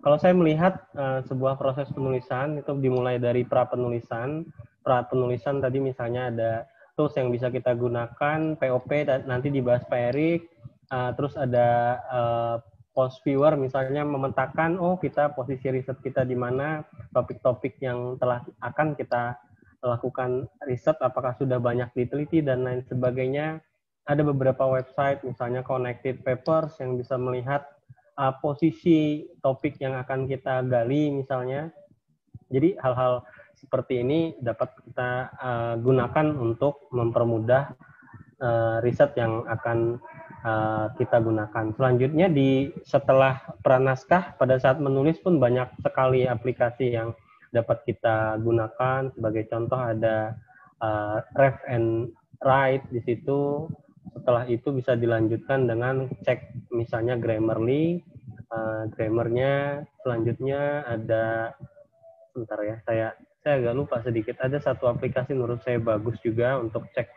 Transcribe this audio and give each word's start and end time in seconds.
kalau 0.00 0.16
saya 0.16 0.32
melihat 0.32 0.80
uh, 0.96 1.20
sebuah 1.28 1.60
proses 1.60 1.88
penulisan 1.92 2.56
itu 2.56 2.72
dimulai 2.80 3.20
dari 3.20 3.44
pra 3.44 3.68
penulisan, 3.68 4.48
pra 4.80 5.04
penulisan 5.04 5.60
tadi 5.60 5.76
misalnya 5.76 6.32
ada 6.32 6.52
tools 6.96 7.12
yang 7.20 7.28
bisa 7.28 7.52
kita 7.52 7.76
gunakan, 7.76 8.56
POP 8.56 8.90
nanti 9.28 9.52
dibahas 9.52 9.84
Pak 9.84 10.00
Erik, 10.12 10.48
uh, 10.88 11.12
terus 11.16 11.36
ada 11.36 11.68
uh, 12.08 12.56
post 12.96 13.22
viewer 13.22 13.54
misalnya 13.54 14.02
memetakan 14.02 14.76
oh 14.80 14.98
kita 14.98 15.36
posisi 15.36 15.68
riset 15.68 16.00
kita 16.00 16.24
di 16.24 16.34
mana, 16.34 16.84
topik-topik 17.12 17.76
yang 17.84 18.16
telah 18.16 18.40
akan 18.64 18.96
kita 18.96 19.36
lakukan 19.80 20.44
riset 20.68 20.96
apakah 21.00 21.32
sudah 21.40 21.56
banyak 21.56 21.88
diteliti 21.96 22.44
dan 22.44 22.64
lain 22.64 22.84
sebagainya. 22.84 23.60
Ada 24.04 24.24
beberapa 24.26 24.64
website 24.66 25.24
misalnya 25.24 25.64
Connected 25.64 26.20
Papers 26.24 26.76
yang 26.80 27.00
bisa 27.00 27.16
melihat 27.16 27.64
uh, 28.20 28.34
posisi 28.44 29.24
topik 29.40 29.80
yang 29.80 29.96
akan 29.96 30.28
kita 30.28 30.60
gali 30.68 31.08
misalnya. 31.08 31.72
Jadi 32.52 32.76
hal-hal 32.76 33.24
seperti 33.56 34.04
ini 34.04 34.36
dapat 34.44 34.76
kita 34.84 35.10
uh, 35.40 35.74
gunakan 35.80 36.26
untuk 36.36 36.92
mempermudah 36.92 37.72
uh, 38.44 38.76
riset 38.84 39.16
yang 39.16 39.48
akan 39.48 39.96
uh, 40.44 40.92
kita 41.00 41.20
gunakan. 41.20 41.72
Selanjutnya 41.76 42.28
di 42.28 42.68
setelah 42.84 43.40
pranaskah 43.64 44.36
pada 44.36 44.60
saat 44.60 44.80
menulis 44.80 45.16
pun 45.20 45.40
banyak 45.40 45.68
sekali 45.80 46.28
aplikasi 46.28 46.92
yang 46.92 47.16
dapat 47.54 47.84
kita 47.86 48.36
gunakan. 48.40 49.12
Sebagai 49.14 49.46
contoh 49.48 49.78
ada 49.78 50.34
uh, 50.82 51.22
ref 51.36 51.56
and 51.68 52.10
write 52.42 52.84
di 52.88 53.00
situ 53.04 53.68
setelah 54.14 54.44
itu 54.50 54.74
bisa 54.74 54.98
dilanjutkan 54.98 55.66
dengan 55.70 56.10
cek 56.26 56.70
misalnya 56.74 57.16
Grammarly, 57.16 58.02
uh, 58.50 58.82
grammarnya. 58.92 59.84
Selanjutnya 60.02 60.84
ada, 60.86 61.54
sebentar 62.30 62.58
ya, 62.62 62.76
saya 62.84 63.08
saya 63.40 63.54
agak 63.64 63.74
lupa 63.76 63.96
sedikit. 64.04 64.36
Ada 64.36 64.60
satu 64.60 64.90
aplikasi 64.90 65.32
menurut 65.32 65.64
saya 65.64 65.80
bagus 65.80 66.20
juga 66.20 66.60
untuk 66.60 66.84
cek 66.92 67.08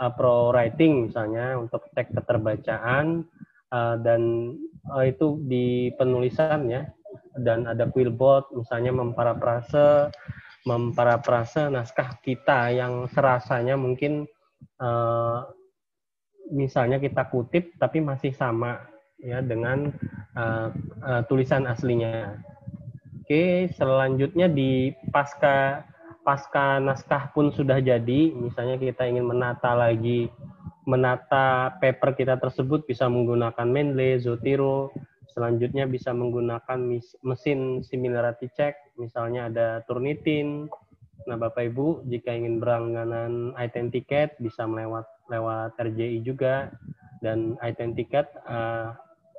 uh, 0.00 0.10
pro 0.14 0.54
writing 0.54 1.12
misalnya, 1.12 1.60
untuk 1.60 1.84
cek 1.92 2.16
keterbacaan 2.16 3.28
uh, 3.74 3.96
dan 4.00 4.54
uh, 4.88 5.04
itu 5.04 5.36
di 5.44 5.92
penulisan 6.00 6.70
ya. 6.70 6.88
Dan 7.36 7.68
ada 7.68 7.84
Quillbot 7.92 8.48
misalnya 8.56 8.96
memparafrase 8.96 10.08
memparafrase 10.66 11.70
naskah 11.70 12.18
kita 12.24 12.74
yang 12.74 13.06
serasanya 13.12 13.78
mungkin 13.78 14.26
uh, 14.82 15.44
misalnya 16.50 17.02
kita 17.02 17.26
kutip 17.30 17.74
tapi 17.78 17.98
masih 18.02 18.30
sama 18.34 18.82
ya 19.20 19.40
dengan 19.40 19.90
uh, 20.36 20.68
uh, 21.02 21.22
tulisan 21.26 21.66
aslinya. 21.66 22.38
Oke, 23.26 23.66
selanjutnya 23.74 24.46
di 24.46 24.94
pasca 25.10 25.82
pasca 26.22 26.82
naskah 26.82 27.30
pun 27.34 27.50
sudah 27.54 27.78
jadi, 27.78 28.34
misalnya 28.34 28.78
kita 28.78 29.06
ingin 29.06 29.26
menata 29.26 29.74
lagi 29.74 30.30
menata 30.86 31.74
paper 31.82 32.14
kita 32.14 32.38
tersebut 32.38 32.86
bisa 32.86 33.10
menggunakan 33.10 33.66
Mendeley, 33.66 34.22
Zotero, 34.22 34.94
selanjutnya 35.34 35.90
bisa 35.90 36.14
menggunakan 36.14 36.78
mesin 37.26 37.82
similarity 37.82 38.46
check, 38.54 38.78
misalnya 38.94 39.50
ada 39.50 39.66
Turnitin. 39.90 40.70
Nah, 41.26 41.34
Bapak 41.34 41.74
Ibu, 41.74 42.06
jika 42.06 42.30
ingin 42.30 42.62
berlangganan 42.62 43.50
Identicate 43.58 44.38
bisa 44.38 44.62
melewat 44.62 45.10
lewat 45.30 45.78
RJI 45.78 46.22
juga 46.22 46.70
dan 47.20 47.58
Identicate 47.64 48.30
uh, 48.46 48.94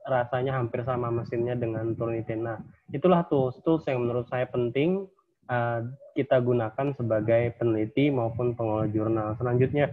rasanya 0.07 0.55
hampir 0.55 0.81
sama 0.87 1.11
mesinnya 1.11 1.53
dengan 1.53 1.91
Turnitin. 1.93 2.47
Nah, 2.47 2.57
itulah 2.95 3.27
tools-tools 3.27 3.83
yang 3.91 4.07
menurut 4.07 4.27
saya 4.31 4.47
penting 4.47 5.05
uh, 5.51 5.83
kita 6.15 6.39
gunakan 6.39 6.95
sebagai 6.95 7.55
peneliti 7.59 8.07
maupun 8.09 8.55
pengelola 8.55 8.87
jurnal. 8.87 9.35
Selanjutnya, 9.35 9.91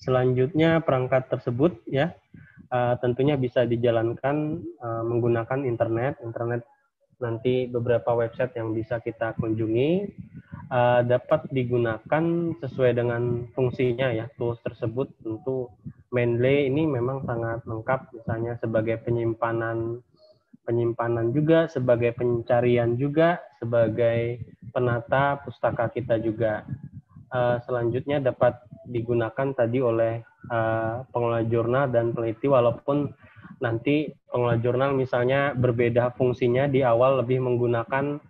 selanjutnya 0.00 0.84
perangkat 0.84 1.32
tersebut 1.32 1.80
ya 1.88 2.12
uh, 2.74 2.94
tentunya 3.00 3.40
bisa 3.40 3.64
dijalankan 3.64 4.60
uh, 4.80 5.02
menggunakan 5.06 5.64
internet. 5.64 6.20
Internet 6.20 6.62
nanti 7.22 7.70
beberapa 7.70 8.12
website 8.12 8.58
yang 8.58 8.74
bisa 8.74 8.98
kita 9.00 9.38
kunjungi 9.38 10.10
uh, 10.70 11.00
dapat 11.04 11.48
digunakan 11.50 12.24
sesuai 12.60 12.92
dengan 12.96 13.48
fungsinya 13.52 14.08
ya 14.14 14.26
tools 14.38 14.60
tersebut. 14.64 15.10
Tentu 15.20 15.68
Mendeley 16.14 16.70
ini 16.70 16.86
memang 16.86 17.26
sangat 17.26 17.66
lengkap 17.66 18.14
misalnya 18.14 18.54
sebagai 18.62 19.02
penyimpanan 19.02 19.98
penyimpanan 20.64 21.34
juga 21.34 21.68
sebagai 21.68 22.16
pencarian 22.16 22.96
juga 22.96 23.42
sebagai 23.60 24.40
penata 24.72 25.42
pustaka 25.44 25.92
kita 25.92 26.16
juga. 26.22 26.64
Uh, 27.34 27.58
selanjutnya 27.66 28.22
dapat 28.22 28.54
digunakan 28.86 29.50
tadi 29.58 29.82
oleh 29.82 30.22
uh, 30.54 31.02
pengelola 31.10 31.42
jurnal 31.50 31.90
dan 31.90 32.14
peneliti 32.14 32.46
walaupun 32.46 33.10
nanti 33.58 34.12
pengelola 34.30 34.58
jurnal 34.60 34.90
misalnya 34.94 35.50
berbeda 35.56 36.14
fungsinya 36.14 36.70
di 36.70 36.86
awal 36.86 37.24
lebih 37.24 37.42
menggunakan 37.42 38.22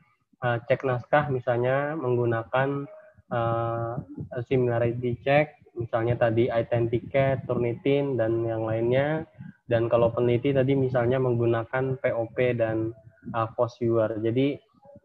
uh, 0.45 0.61
cek 0.69 0.85
naskah 0.85 1.33
misalnya 1.33 1.97
menggunakan 1.97 2.85
uh, 3.33 3.97
similarity 4.45 5.17
check 5.25 5.65
misalnya 5.75 6.15
tadi 6.15 6.47
Identicate, 6.47 7.45
Turnitin 7.47 8.15
dan 8.15 8.47
yang 8.47 8.65
lainnya. 8.65 9.27
Dan 9.65 9.89
kalau 9.89 10.13
peneliti 10.13 10.53
tadi 10.53 10.77
misalnya 10.77 11.19
menggunakan 11.19 11.99
POP 11.99 12.37
dan 12.55 12.93
uh, 13.33 13.49
Post 13.57 13.81
Viewer. 13.81 14.13
Jadi 14.21 14.61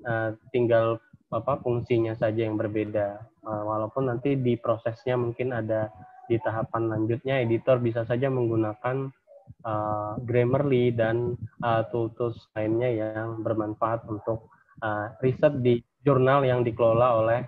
uh, 0.05 0.35
tinggal 0.51 0.99
apa 1.29 1.61
fungsinya 1.61 2.13
saja 2.17 2.45
yang 2.45 2.57
berbeda. 2.57 3.23
Uh, 3.45 3.63
walaupun 3.65 4.11
nanti 4.11 4.35
di 4.35 4.59
prosesnya 4.59 5.15
mungkin 5.15 5.55
ada 5.55 5.89
di 6.29 6.37
tahapan 6.37 6.91
lanjutnya 6.91 7.41
editor 7.41 7.81
bisa 7.81 8.05
saja 8.05 8.29
menggunakan 8.29 9.09
uh, 9.65 10.13
Grammarly 10.21 10.93
dan 10.93 11.33
uh, 11.63 11.81
tools-tools 11.89 12.53
lainnya 12.53 12.89
yang 12.93 13.41
bermanfaat 13.41 14.05
untuk 14.05 14.51
uh, 14.83 15.15
riset 15.23 15.59
di 15.59 15.79
jurnal 16.03 16.47
yang 16.47 16.63
dikelola 16.63 17.07
oleh 17.19 17.41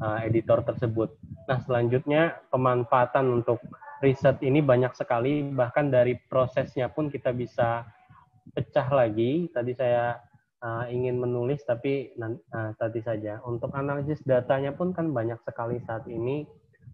uh, 0.00 0.18
editor 0.24 0.64
tersebut. 0.64 1.12
Nah, 1.48 1.58
selanjutnya 1.64 2.40
pemanfaatan 2.48 3.42
untuk 3.42 3.60
riset 4.00 4.40
ini 4.40 4.64
banyak 4.64 4.96
sekali, 4.96 5.44
bahkan 5.52 5.92
dari 5.92 6.16
prosesnya 6.16 6.88
pun 6.88 7.12
kita 7.12 7.36
bisa 7.36 7.84
pecah 8.56 8.88
lagi. 8.88 9.52
Tadi 9.52 9.72
saya 9.76 10.16
uh, 10.64 10.88
ingin 10.88 11.20
menulis, 11.20 11.60
tapi 11.68 12.16
uh, 12.16 12.72
tadi 12.80 13.00
saja. 13.04 13.44
Untuk 13.44 13.74
analisis 13.76 14.24
datanya 14.24 14.72
pun 14.72 14.96
kan 14.96 15.12
banyak 15.12 15.38
sekali 15.44 15.78
saat 15.84 16.06
ini 16.08 16.46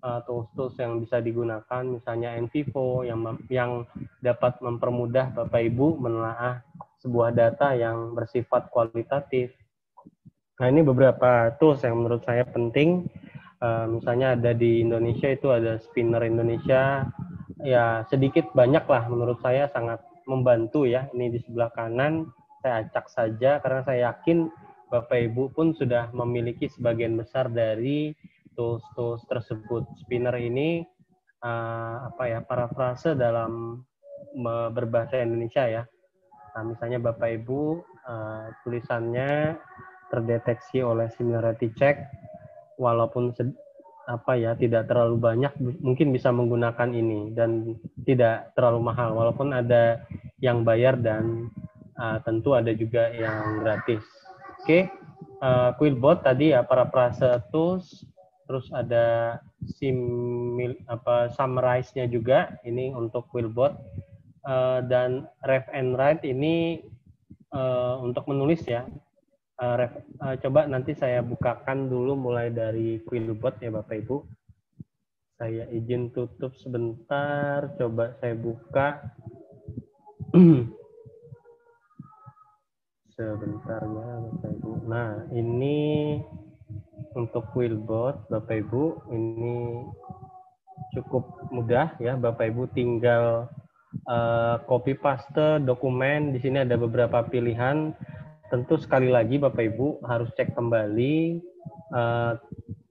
tools-tools 0.06 0.78
yang 0.78 1.02
bisa 1.02 1.18
digunakan, 1.18 1.82
misalnya 1.82 2.38
NVivo 2.38 3.02
yang 3.02 3.26
yang 3.50 3.82
dapat 4.22 4.54
mempermudah 4.62 5.34
Bapak 5.34 5.66
Ibu 5.66 5.98
menelaah 5.98 6.62
sebuah 7.02 7.34
data 7.34 7.74
yang 7.74 8.14
bersifat 8.14 8.70
kualitatif 8.70 9.50
Nah 10.56 10.66
ini 10.72 10.80
beberapa 10.80 11.52
tools 11.60 11.84
yang 11.84 12.00
menurut 12.00 12.24
saya 12.24 12.48
penting. 12.48 13.04
Uh, 13.60 13.88
misalnya 13.88 14.36
ada 14.36 14.52
di 14.52 14.80
Indonesia 14.84 15.28
itu 15.28 15.52
ada 15.52 15.76
Spinner 15.80 16.24
Indonesia. 16.24 17.04
Ya 17.60 18.04
sedikit 18.08 18.52
banyak 18.56 18.84
lah 18.88 19.04
menurut 19.08 19.40
saya 19.44 19.68
sangat 19.68 20.00
membantu 20.24 20.88
ya. 20.88 21.08
Ini 21.12 21.28
di 21.28 21.38
sebelah 21.44 21.68
kanan 21.76 22.32
saya 22.64 22.88
acak 22.88 23.06
saja 23.12 23.60
karena 23.60 23.80
saya 23.84 23.98
yakin 24.12 24.48
Bapak 24.86 25.18
Ibu 25.28 25.52
pun 25.52 25.74
sudah 25.74 26.08
memiliki 26.14 26.70
sebagian 26.70 27.18
besar 27.18 27.52
dari 27.52 28.16
tools-tools 28.56 29.28
tersebut. 29.28 29.84
Spinner 30.00 30.34
ini 30.40 30.80
uh, 31.44 32.08
apa 32.08 32.22
ya 32.32 32.40
parafrase 32.40 33.12
dalam 33.12 33.82
berbahasa 34.72 35.20
Indonesia 35.20 35.64
ya. 35.68 35.82
Nah, 36.56 36.62
misalnya 36.72 37.00
Bapak 37.00 37.28
Ibu 37.40 37.60
uh, 38.08 38.46
tulisannya 38.64 39.56
terdeteksi 40.12 40.82
oleh 40.82 41.10
similarity 41.14 41.72
check 41.74 42.06
walaupun 42.78 43.32
apa 44.06 44.38
ya 44.38 44.54
tidak 44.54 44.86
terlalu 44.86 45.18
banyak 45.18 45.50
mungkin 45.82 46.14
bisa 46.14 46.30
menggunakan 46.30 46.94
ini 46.94 47.34
dan 47.34 47.74
tidak 48.06 48.54
terlalu 48.54 48.86
mahal 48.86 49.18
walaupun 49.18 49.50
ada 49.50 50.06
yang 50.38 50.62
bayar 50.62 50.94
dan 50.94 51.50
uh, 51.98 52.22
tentu 52.22 52.54
ada 52.54 52.70
juga 52.70 53.10
yang 53.10 53.66
gratis. 53.66 54.04
Oke, 54.62 54.62
okay. 54.62 54.82
uh, 55.42 55.74
Quillbot 55.74 56.22
tadi 56.22 56.54
ya 56.54 56.62
para 56.62 56.86
prase 56.86 57.42
tools 57.50 58.06
terus 58.46 58.70
ada 58.70 59.38
simil 59.66 60.78
apa 60.86 61.34
summarize-nya 61.34 62.06
juga 62.06 62.54
ini 62.62 62.94
untuk 62.94 63.26
Quillbot 63.34 63.74
uh, 64.46 64.78
dan 64.86 65.26
ref 65.42 65.66
and 65.74 65.98
write 65.98 66.22
ini 66.22 66.86
uh, 67.50 67.98
untuk 67.98 68.22
menulis 68.30 68.62
ya 68.70 68.86
uh, 69.60 69.74
ref, 69.80 69.92
uh, 70.20 70.34
coba 70.40 70.68
nanti 70.68 70.92
saya 70.96 71.20
bukakan 71.24 71.88
dulu 71.88 72.16
mulai 72.16 72.52
dari 72.52 73.00
Quillbot 73.04 73.60
ya 73.60 73.72
Bapak 73.72 73.96
Ibu. 74.04 74.16
Saya 75.36 75.68
izin 75.68 76.16
tutup 76.16 76.56
sebentar, 76.60 77.76
coba 77.76 78.16
saya 78.20 78.32
buka. 78.32 78.88
sebentar 83.16 83.80
ya 83.80 84.08
Bapak 84.20 84.50
Ibu. 84.60 84.70
Nah, 84.88 85.24
ini 85.32 85.78
untuk 87.16 87.48
Quillbot 87.56 88.28
Bapak 88.28 88.56
Ibu, 88.60 88.84
ini 89.12 89.56
cukup 90.92 91.48
mudah 91.48 91.96
ya 91.96 92.16
Bapak 92.20 92.52
Ibu 92.52 92.68
tinggal 92.76 93.48
uh, 94.04 94.56
copy 94.68 94.92
paste 95.00 95.64
dokumen. 95.64 96.36
Di 96.36 96.44
sini 96.44 96.60
ada 96.60 96.76
beberapa 96.76 97.24
pilihan. 97.24 97.96
Tentu 98.46 98.78
sekali 98.78 99.10
lagi 99.10 99.42
Bapak 99.42 99.74
Ibu 99.74 100.06
harus 100.06 100.30
cek 100.38 100.54
kembali 100.54 101.42
uh, 101.90 102.38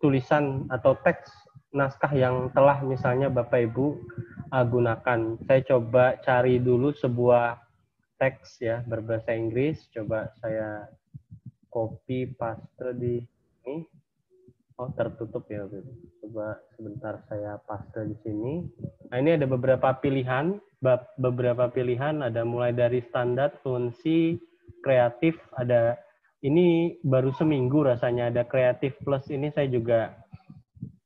tulisan 0.03 0.67
atau 0.67 0.99
teks 0.99 1.31
naskah 1.71 2.11
yang 2.11 2.51
telah 2.51 2.83
misalnya 2.83 3.31
Bapak 3.31 3.71
Ibu 3.71 3.85
uh, 4.51 4.65
gunakan. 4.67 5.39
Saya 5.47 5.61
coba 5.63 6.19
cari 6.19 6.59
dulu 6.59 6.91
sebuah 6.91 7.55
teks 8.19 8.59
ya 8.59 8.83
berbahasa 8.83 9.31
Inggris. 9.31 9.87
Coba 9.95 10.35
saya 10.43 10.91
copy 11.71 12.35
paste 12.35 12.91
di 12.99 13.23
sini. 13.63 13.87
Oh 14.75 14.91
tertutup 14.91 15.47
ya. 15.47 15.63
Coba 16.19 16.59
sebentar 16.75 17.23
saya 17.31 17.55
paste 17.63 18.03
di 18.11 18.15
sini. 18.27 18.53
Nah 19.07 19.17
ini 19.23 19.39
ada 19.39 19.47
beberapa 19.47 19.87
pilihan. 20.03 20.59
Beberapa 21.15 21.71
pilihan 21.71 22.21
ada 22.21 22.43
mulai 22.43 22.75
dari 22.75 23.01
standar, 23.01 23.55
fluency, 23.63 24.37
kreatif. 24.83 25.37
Ada 25.55 25.97
ini 26.45 26.97
baru 27.01 27.33
seminggu 27.33 27.85
rasanya 27.85 28.29
ada 28.29 28.45
kreatif 28.45 28.93
plus 29.01 29.25
ini 29.33 29.49
saya 29.49 29.65
juga 29.65 30.13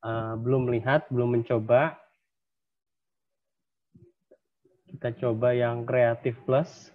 uh, 0.03 0.35
belum 0.35 0.67
lihat, 0.73 1.07
belum 1.11 1.39
mencoba. 1.39 1.95
Kita 4.89 5.15
coba 5.15 5.55
yang 5.55 5.87
kreatif 5.87 6.35
plus. 6.43 6.91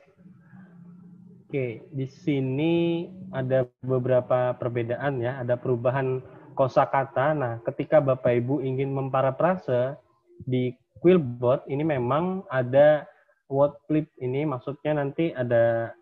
Oke, 1.46 1.86
di 1.94 2.06
sini 2.10 3.06
ada 3.30 3.64
beberapa 3.78 4.52
perbedaan 4.58 5.22
ya, 5.22 5.38
ada 5.38 5.54
perubahan 5.54 6.18
kosakata. 6.58 7.30
Nah, 7.30 7.52
ketika 7.62 8.02
Bapak 8.02 8.42
Ibu 8.42 8.58
ingin 8.60 8.90
memparafrase 8.90 9.94
di 10.42 10.74
Quillbot 10.98 11.68
ini 11.68 11.84
memang 11.84 12.42
ada 12.48 13.04
word 13.52 13.76
flip 13.84 14.08
ini 14.18 14.48
maksudnya 14.48 14.96
nanti 14.96 15.30
ada 15.36 15.92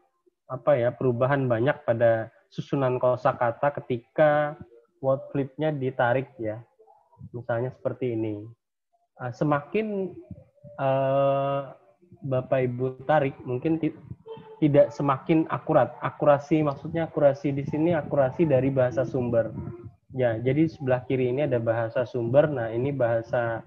apa 0.51 0.77
ya 0.77 0.91
perubahan 0.93 1.47
banyak 1.47 1.85
pada 1.87 2.33
susunan 2.53 3.01
kosakata 3.01 3.73
ketika 3.83 4.61
word 5.03 5.21
flipnya 5.33 5.73
ditarik 5.73 6.31
ya. 6.39 6.61
Misalnya 7.33 7.73
seperti 7.73 8.15
ini. 8.19 8.45
Ah, 9.17 9.31
semakin 9.31 10.13
uh, 10.79 11.73
Bapak 12.23 12.61
Ibu 12.71 13.03
tarik 13.09 13.35
mungkin 13.43 13.79
tidak 14.63 14.95
semakin 14.95 15.47
akurat. 15.51 15.99
Akurasi 15.99 16.63
maksudnya 16.63 17.11
akurasi 17.11 17.51
di 17.51 17.67
sini 17.67 17.95
akurasi 17.99 18.47
dari 18.47 18.71
bahasa 18.71 19.03
sumber. 19.03 19.51
Ya, 20.13 20.37
jadi 20.37 20.69
sebelah 20.69 21.03
kiri 21.09 21.33
ini 21.33 21.49
ada 21.49 21.57
bahasa 21.57 22.05
sumber. 22.05 22.45
Nah, 22.47 22.69
ini 22.69 22.93
bahasa 22.93 23.65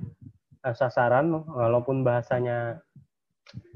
uh, 0.61 0.75
sasaran 0.75 1.31
walaupun 1.31 2.05
bahasanya 2.05 2.79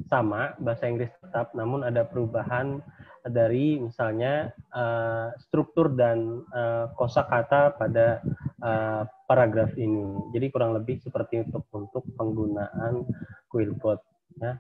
sama, 0.09 0.57
bahasa 0.59 0.89
Inggris 0.89 1.13
tetap 1.21 1.53
namun 1.53 1.85
ada 1.85 2.03
perubahan 2.03 2.81
dari 3.27 3.77
misalnya 3.77 4.49
uh, 4.73 5.35
struktur 5.37 5.93
dan 5.93 6.41
uh, 6.55 6.89
kosakata 6.95 7.75
pada 7.77 8.23
uh, 8.63 9.03
paragraf 9.27 9.75
ini. 9.75 10.31
Jadi 10.33 10.49
kurang 10.49 10.73
lebih 10.73 11.03
seperti 11.03 11.43
untuk 11.45 11.67
untuk 11.75 12.03
penggunaan 12.15 13.05
Quillbot 13.51 13.99
ya. 14.39 14.57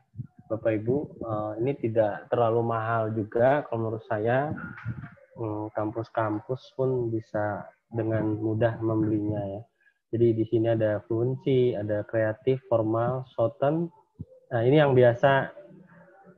Bapak 0.49 0.81
Ibu, 0.81 0.95
uh, 1.21 1.53
ini 1.61 1.77
tidak 1.77 2.25
terlalu 2.33 2.65
mahal 2.65 3.13
juga 3.13 3.65
kalau 3.69 3.85
menurut 3.85 4.03
saya. 4.09 4.49
Hmm, 5.39 5.71
kampus-kampus 5.71 6.75
pun 6.75 7.07
bisa 7.07 7.63
dengan 7.87 8.35
mudah 8.35 8.75
membelinya 8.83 9.39
ya. 9.39 9.61
Jadi 10.09 10.27
di 10.35 10.45
sini 10.49 10.73
ada 10.73 10.99
fluency, 11.05 11.77
ada 11.77 12.01
kreatif, 12.03 12.59
formal, 12.65 13.29
shorten. 13.37 13.93
Nah, 14.49 14.61
ini 14.65 14.81
yang 14.81 14.97
biasa 14.97 15.53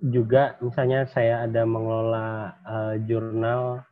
juga 0.04 0.60
misalnya 0.60 1.08
saya 1.08 1.48
ada 1.48 1.64
mengelola 1.64 2.58
uh, 2.66 2.96
jurnal 3.08 3.86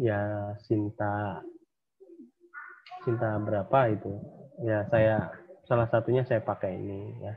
ya 0.00 0.52
Sinta 0.66 1.44
Sinta 3.06 3.38
berapa 3.38 3.78
itu. 3.92 4.18
Ya 4.66 4.82
saya 4.90 5.30
salah 5.68 5.86
satunya 5.86 6.26
saya 6.26 6.42
pakai 6.42 6.74
ini 6.74 7.22
ya. 7.22 7.34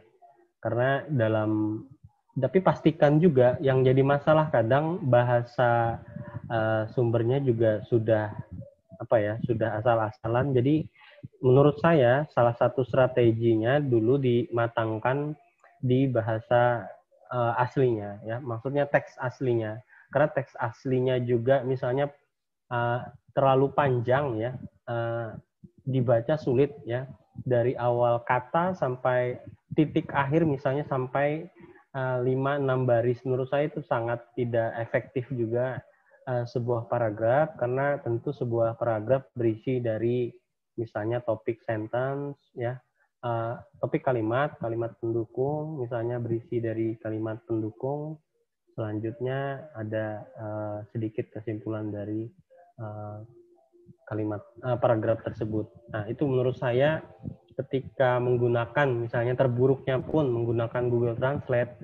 Karena 0.59 1.05
dalam 1.07 1.83
tapi 2.39 2.63
pastikan 2.63 3.19
juga 3.21 3.59
yang 3.61 3.85
jadi 3.85 4.01
masalah 4.01 4.49
kadang 4.49 4.97
bahasa 5.05 6.01
uh, 6.49 6.87
sumbernya 6.95 7.37
juga 7.43 7.83
sudah 7.85 8.31
apa 8.99 9.15
ya 9.19 9.33
sudah 9.47 9.79
asal-asalan 9.79 10.51
jadi 10.51 10.83
menurut 11.39 11.79
saya 11.79 12.27
salah 12.35 12.51
satu 12.55 12.83
strateginya 12.83 13.79
dulu 13.79 14.19
dimatangkan 14.19 15.35
di 15.79 16.07
bahasa 16.11 16.87
uh, 17.31 17.53
aslinya 17.57 18.19
ya. 18.25 18.37
Maksudnya 18.43 18.87
teks 18.87 19.15
aslinya. 19.19 19.79
Karena 20.09 20.29
teks 20.33 20.53
aslinya 20.57 21.21
juga 21.21 21.61
misalnya 21.61 22.09
uh, 22.73 23.05
terlalu 23.33 23.71
panjang 23.73 24.41
ya 24.41 24.51
uh, 24.89 25.35
dibaca 25.85 26.35
sulit 26.35 26.73
ya. 26.83 27.07
Dari 27.39 27.77
awal 27.79 28.19
kata 28.27 28.75
sampai 28.75 29.39
titik 29.77 30.11
akhir 30.11 30.43
misalnya 30.43 30.83
sampai 30.87 31.47
lima 32.21 32.53
enam 32.61 32.85
baris. 32.85 33.17
Menurut 33.25 33.49
saya 33.49 33.65
itu 33.65 33.81
sangat 33.81 34.21
tidak 34.37 34.77
efektif 34.77 35.25
juga 35.33 35.81
uh, 36.29 36.45
sebuah 36.45 36.85
paragraf. 36.85 37.55
Karena 37.57 37.97
tentu 38.03 38.29
sebuah 38.29 38.77
paragraf 38.77 39.25
berisi 39.33 39.81
dari 39.81 40.29
misalnya 40.79 41.19
topik 41.19 41.59
sentence 41.63 42.39
ya 42.55 42.79
uh, 43.23 43.59
topik 43.79 44.03
kalimat 44.03 44.55
kalimat 44.59 44.95
pendukung 44.99 45.83
misalnya 45.83 46.19
berisi 46.19 46.59
dari 46.63 46.95
kalimat 46.99 47.43
pendukung 47.43 48.19
selanjutnya 48.75 49.69
ada 49.75 50.23
uh, 50.39 50.77
sedikit 50.95 51.27
kesimpulan 51.35 51.91
dari 51.91 52.27
uh, 52.79 53.23
kalimat 54.07 54.41
paragraf 54.81 55.21
tersebut 55.21 55.69
nah 55.93 56.05
itu 56.09 56.25
menurut 56.25 56.57
saya 56.57 57.01
ketika 57.59 58.17
menggunakan 58.17 58.87
misalnya 59.05 59.37
terburuknya 59.37 60.01
pun 60.01 60.31
menggunakan 60.31 60.83
Google 60.89 61.17
Translate 61.19 61.77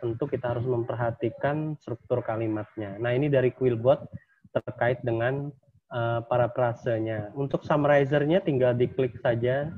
tentu 0.00 0.28
kita 0.28 0.52
harus 0.52 0.68
memperhatikan 0.68 1.80
struktur 1.80 2.20
kalimatnya. 2.20 3.00
Nah 3.00 3.16
ini 3.16 3.32
dari 3.32 3.48
Quillbot 3.48 4.04
terkait 4.52 5.00
dengan 5.00 5.48
para 6.28 6.52
prasenya. 6.52 7.32
Untuk 7.32 7.64
summarizernya 7.64 8.44
tinggal 8.44 8.76
diklik 8.76 9.16
saja 9.24 9.72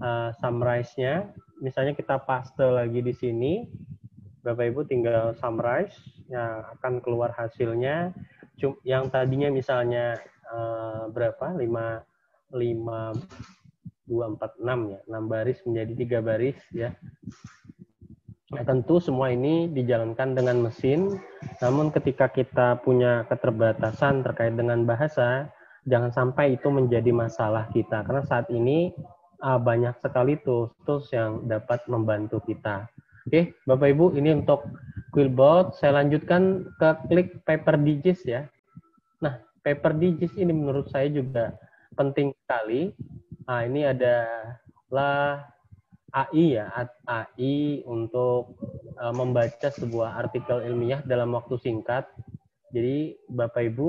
uh, 0.00 0.34
summarize-nya. 0.40 1.30
Misalnya 1.60 1.92
kita 1.92 2.18
paste 2.24 2.64
lagi 2.64 3.04
di 3.04 3.12
sini, 3.12 3.68
Bapak 4.40 4.72
Ibu 4.72 4.80
tinggal 4.88 5.36
summarize, 5.36 5.94
yang 6.32 6.64
akan 6.80 7.04
keluar 7.04 7.30
hasilnya. 7.36 8.12
Yang 8.84 9.04
tadinya 9.12 9.48
misalnya 9.52 10.20
uh, 10.52 11.08
berapa? 11.12 11.56
5 11.56 11.62
5 12.50 12.56
2, 14.10 14.36
4, 14.36 14.58
6 14.58 14.92
ya. 14.92 15.00
6 15.06 15.32
baris 15.32 15.58
menjadi 15.64 15.92
tiga 15.94 16.18
baris 16.20 16.58
ya. 16.74 16.90
Nah, 18.50 18.66
tentu 18.66 18.98
semua 18.98 19.30
ini 19.30 19.70
dijalankan 19.70 20.34
dengan 20.34 20.58
mesin, 20.58 21.22
namun 21.62 21.94
ketika 21.94 22.26
kita 22.26 22.82
punya 22.82 23.22
keterbatasan 23.30 24.26
terkait 24.26 24.58
dengan 24.58 24.82
bahasa, 24.82 25.54
jangan 25.86 26.10
sampai 26.10 26.58
itu 26.58 26.66
menjadi 26.66 27.14
masalah 27.14 27.70
kita. 27.70 28.02
Karena 28.02 28.26
saat 28.26 28.50
ini 28.50 28.90
uh, 29.42 29.58
banyak 29.60 29.96
sekali 30.00 30.38
tools-tools 30.40 31.10
yang 31.12 31.44
dapat 31.48 31.84
membantu 31.88 32.40
kita. 32.44 32.88
Oke, 33.28 33.52
Bapak 33.68 33.88
Ibu, 33.92 34.16
ini 34.16 34.32
untuk 34.32 34.64
Quillbot. 35.12 35.76
Saya 35.76 36.00
lanjutkan 36.00 36.64
ke 36.80 36.88
klik 37.12 37.28
Paper 37.44 37.76
Digits 37.76 38.24
ya. 38.24 38.48
Nah, 39.20 39.36
Paper 39.60 39.92
Digits 39.92 40.32
ini 40.40 40.50
menurut 40.54 40.88
saya 40.88 41.12
juga 41.12 41.52
penting 41.94 42.32
sekali 42.46 42.96
Nah, 43.50 43.66
ini 43.66 43.82
adalah 43.82 45.42
AI 46.14 46.54
ya, 46.54 46.70
AI 47.02 47.82
untuk 47.82 48.54
uh, 48.94 49.10
membaca 49.10 49.74
sebuah 49.74 50.22
artikel 50.22 50.62
ilmiah 50.70 51.02
dalam 51.02 51.34
waktu 51.34 51.58
singkat. 51.58 52.06
Jadi 52.70 53.18
Bapak 53.26 53.74
Ibu, 53.74 53.88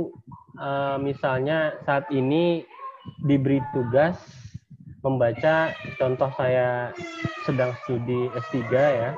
uh, 0.57 0.97
misalnya 0.97 1.77
saat 1.85 2.09
ini 2.09 2.65
diberi 3.21 3.61
tugas 3.69 4.17
membaca, 5.01 5.73
contoh 5.97 6.29
saya 6.37 6.93
sedang 7.45 7.73
studi 7.83 8.29
S3 8.37 8.57
ya, 8.73 9.11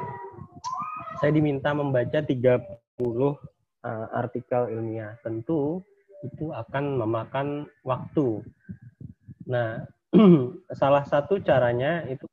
saya 1.19 1.31
diminta 1.31 1.75
membaca 1.75 2.23
30 2.23 2.59
uh, 2.99 3.35
artikel 4.15 4.71
ilmiah. 4.71 5.19
Tentu 5.23 5.83
itu 6.23 6.51
akan 6.55 7.03
memakan 7.03 7.67
waktu. 7.83 8.43
Nah, 9.47 9.83
salah 10.79 11.03
satu 11.03 11.43
caranya 11.43 12.07
itu 12.07 12.23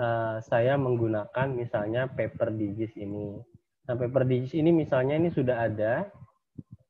uh, 0.00 0.40
saya 0.40 0.80
menggunakan 0.80 1.52
misalnya 1.52 2.08
paper 2.08 2.52
digis 2.52 2.96
ini. 2.96 3.36
Nah, 3.84 3.94
paper 3.96 4.24
digis 4.24 4.56
ini 4.56 4.72
misalnya 4.72 5.20
ini 5.20 5.28
sudah 5.28 5.68
ada 5.68 6.08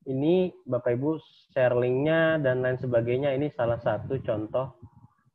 ini 0.04 0.52
Bapak 0.68 1.00
Ibu 1.00 1.16
share 1.52 1.74
linknya 1.74 2.36
dan 2.38 2.60
lain 2.60 2.76
sebagainya 2.76 3.32
ini 3.32 3.48
salah 3.56 3.80
satu 3.80 4.20
contoh 4.20 4.76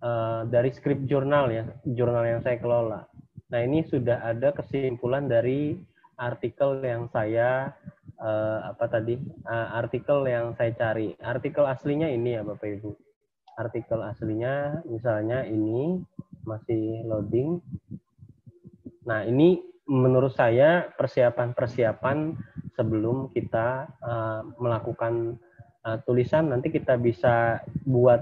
uh, 0.04 0.48
dari 0.48 0.70
script 0.76 1.08
jurnal 1.08 1.52
ya, 1.52 1.66
jurnal 1.84 2.26
yang 2.26 2.42
saya 2.44 2.58
kelola. 2.60 3.08
Nah 3.50 3.60
ini 3.66 3.82
sudah 3.88 4.22
ada 4.22 4.54
kesimpulan 4.54 5.26
dari 5.26 5.74
artikel 6.20 6.84
yang 6.84 7.08
saya 7.10 7.74
uh, 8.20 8.76
apa 8.76 8.86
tadi 8.92 9.18
uh, 9.48 9.68
artikel 9.80 10.28
yang 10.28 10.54
saya 10.60 10.76
cari. 10.76 11.16
Artikel 11.24 11.66
aslinya 11.66 12.12
ini 12.12 12.38
ya 12.38 12.42
Bapak 12.46 12.68
Ibu. 12.80 12.92
Artikel 13.58 14.00
aslinya 14.06 14.86
misalnya 14.86 15.44
ini 15.48 16.00
masih 16.46 17.04
loading. 17.08 17.60
Nah 19.08 19.26
ini 19.26 19.60
menurut 19.90 20.38
saya 20.38 20.94
persiapan-persiapan 20.94 22.38
sebelum 22.78 23.34
kita 23.34 23.90
uh, 24.06 24.46
melakukan 24.62 25.42
uh, 25.84 25.98
tulisan 26.06 26.54
nanti 26.54 26.70
kita 26.70 26.96
bisa 27.02 27.66
buat 27.90 28.22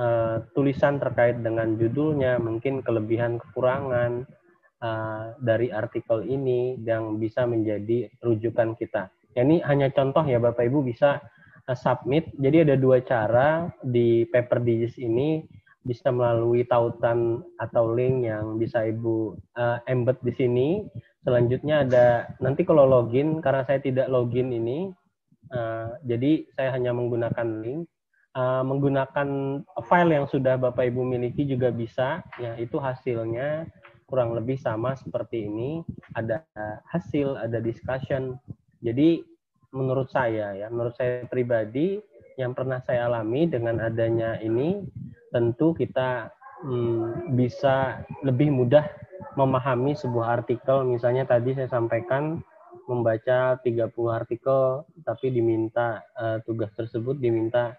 uh, 0.00 0.40
tulisan 0.56 0.96
terkait 0.96 1.44
dengan 1.44 1.76
judulnya 1.76 2.40
mungkin 2.40 2.80
kelebihan 2.80 3.36
kekurangan 3.36 4.24
uh, 4.80 5.36
dari 5.44 5.68
artikel 5.68 6.24
ini 6.24 6.80
yang 6.80 7.20
bisa 7.20 7.44
menjadi 7.44 8.08
rujukan 8.24 8.72
kita. 8.80 9.12
Ya, 9.36 9.44
ini 9.44 9.60
hanya 9.68 9.92
contoh 9.92 10.24
ya 10.24 10.40
Bapak 10.40 10.64
Ibu 10.64 10.80
bisa 10.80 11.20
uh, 11.68 11.76
submit. 11.76 12.32
Jadi 12.40 12.64
ada 12.64 12.80
dua 12.80 13.04
cara 13.04 13.68
di 13.84 14.24
paper 14.24 14.64
digits 14.64 14.96
ini 14.96 15.44
bisa 15.84 16.08
melalui 16.08 16.64
tautan 16.64 17.44
atau 17.60 17.92
link 17.92 18.24
yang 18.24 18.56
bisa 18.56 18.88
Ibu 18.88 19.36
uh, 19.60 19.78
embed 19.84 20.16
di 20.24 20.32
sini 20.32 20.68
Selanjutnya 21.20 21.84
ada 21.84 22.06
nanti 22.40 22.64
kalau 22.64 22.88
login 22.88 23.44
karena 23.44 23.60
saya 23.68 23.76
tidak 23.76 24.08
login 24.08 24.56
ini, 24.56 24.88
uh, 25.52 25.92
jadi 26.00 26.48
saya 26.56 26.72
hanya 26.72 26.96
menggunakan 26.96 27.60
link. 27.60 27.84
Uh, 28.30 28.62
menggunakan 28.62 29.28
file 29.90 30.14
yang 30.14 30.26
sudah 30.30 30.54
Bapak 30.54 30.86
Ibu 30.86 31.02
miliki 31.02 31.42
juga 31.50 31.74
bisa, 31.74 32.22
ya 32.38 32.54
itu 32.62 32.78
hasilnya 32.78 33.66
kurang 34.06 34.38
lebih 34.38 34.54
sama 34.54 34.94
seperti 34.94 35.50
ini. 35.50 35.82
Ada 36.14 36.46
hasil, 36.94 37.34
ada 37.34 37.58
discussion. 37.58 38.38
Jadi 38.86 39.26
menurut 39.74 40.14
saya 40.14 40.54
ya, 40.54 40.70
menurut 40.70 40.94
saya 40.94 41.26
pribadi 41.26 41.98
yang 42.38 42.54
pernah 42.54 42.78
saya 42.86 43.10
alami 43.10 43.50
dengan 43.50 43.82
adanya 43.82 44.38
ini, 44.38 44.86
tentu 45.34 45.74
kita 45.74 46.30
hmm, 46.62 47.34
bisa 47.34 48.04
lebih 48.22 48.54
mudah 48.54 48.86
memahami 49.38 49.94
sebuah 49.94 50.42
artikel 50.42 50.82
misalnya 50.84 51.24
tadi 51.24 51.54
saya 51.54 51.70
sampaikan 51.70 52.42
membaca 52.90 53.60
30 53.62 53.94
artikel 54.10 54.82
tapi 55.06 55.30
diminta 55.30 56.02
uh, 56.18 56.42
tugas 56.42 56.74
tersebut 56.74 57.22
diminta 57.22 57.78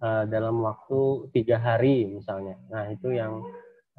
uh, 0.00 0.24
dalam 0.28 0.60
waktu 0.64 1.30
tiga 1.32 1.60
hari 1.60 2.08
misalnya. 2.08 2.56
Nah 2.68 2.90
itu 2.92 3.12
yang 3.12 3.40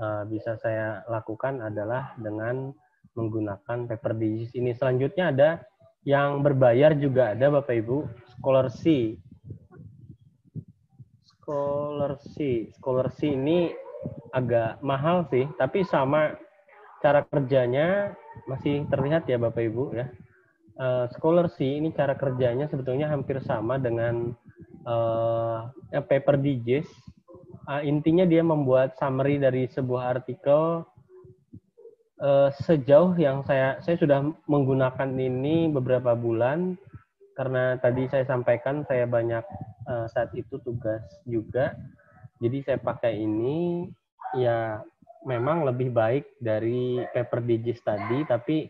uh, 0.02 0.24
bisa 0.30 0.58
saya 0.62 1.02
lakukan 1.10 1.62
adalah 1.62 2.14
dengan 2.20 2.74
menggunakan 3.18 3.90
paper 3.90 4.14
digits. 4.14 4.54
Ini 4.54 4.78
selanjutnya 4.78 5.34
ada 5.34 5.50
yang 6.06 6.46
berbayar 6.46 6.94
juga 6.96 7.34
ada 7.34 7.50
Bapak 7.52 7.76
Ibu 7.84 7.98
scholarship. 8.38 9.20
Scholarship. 11.26 12.78
Scholarship 12.78 13.34
ini 13.34 13.74
agak 14.32 14.80
mahal 14.86 15.26
sih 15.34 15.50
tapi 15.58 15.82
sama 15.82 16.38
cara 17.02 17.26
kerjanya 17.26 18.14
masih 18.46 18.86
terlihat 18.88 19.26
ya 19.26 19.42
Bapak 19.42 19.64
Ibu 19.66 19.84
ya. 19.98 20.08
Uh, 20.78 21.10
scholarship 21.10 21.66
ini 21.66 21.90
cara 21.90 22.14
kerjanya 22.14 22.70
sebetulnya 22.70 23.10
hampir 23.10 23.42
sama 23.42 23.82
dengan 23.82 24.38
uh, 24.88 25.68
paper 26.08 26.40
digest. 26.40 26.90
Uh, 27.68 27.84
intinya 27.84 28.24
dia 28.24 28.40
membuat 28.40 28.96
summary 28.96 29.36
dari 29.36 29.68
sebuah 29.68 30.16
artikel 30.18 30.88
uh, 32.24 32.50
sejauh 32.64 33.12
yang 33.20 33.44
saya 33.44 33.78
saya 33.84 34.00
sudah 34.00 34.24
menggunakan 34.48 35.12
ini 35.20 35.68
beberapa 35.68 36.16
bulan 36.16 36.80
karena 37.36 37.78
tadi 37.78 38.10
saya 38.10 38.26
sampaikan 38.26 38.82
saya 38.88 39.06
banyak 39.06 39.44
uh, 39.86 40.08
saat 40.10 40.34
itu 40.34 40.58
tugas 40.64 41.04
juga. 41.28 41.76
Jadi 42.42 42.66
saya 42.66 42.80
pakai 42.82 43.18
ini 43.18 43.90
ya 44.38 44.82
memang 45.26 45.66
lebih 45.66 45.94
baik 45.94 46.40
dari 46.42 47.02
paper 47.14 47.42
digits 47.46 47.82
tadi, 47.86 48.26
tapi 48.26 48.70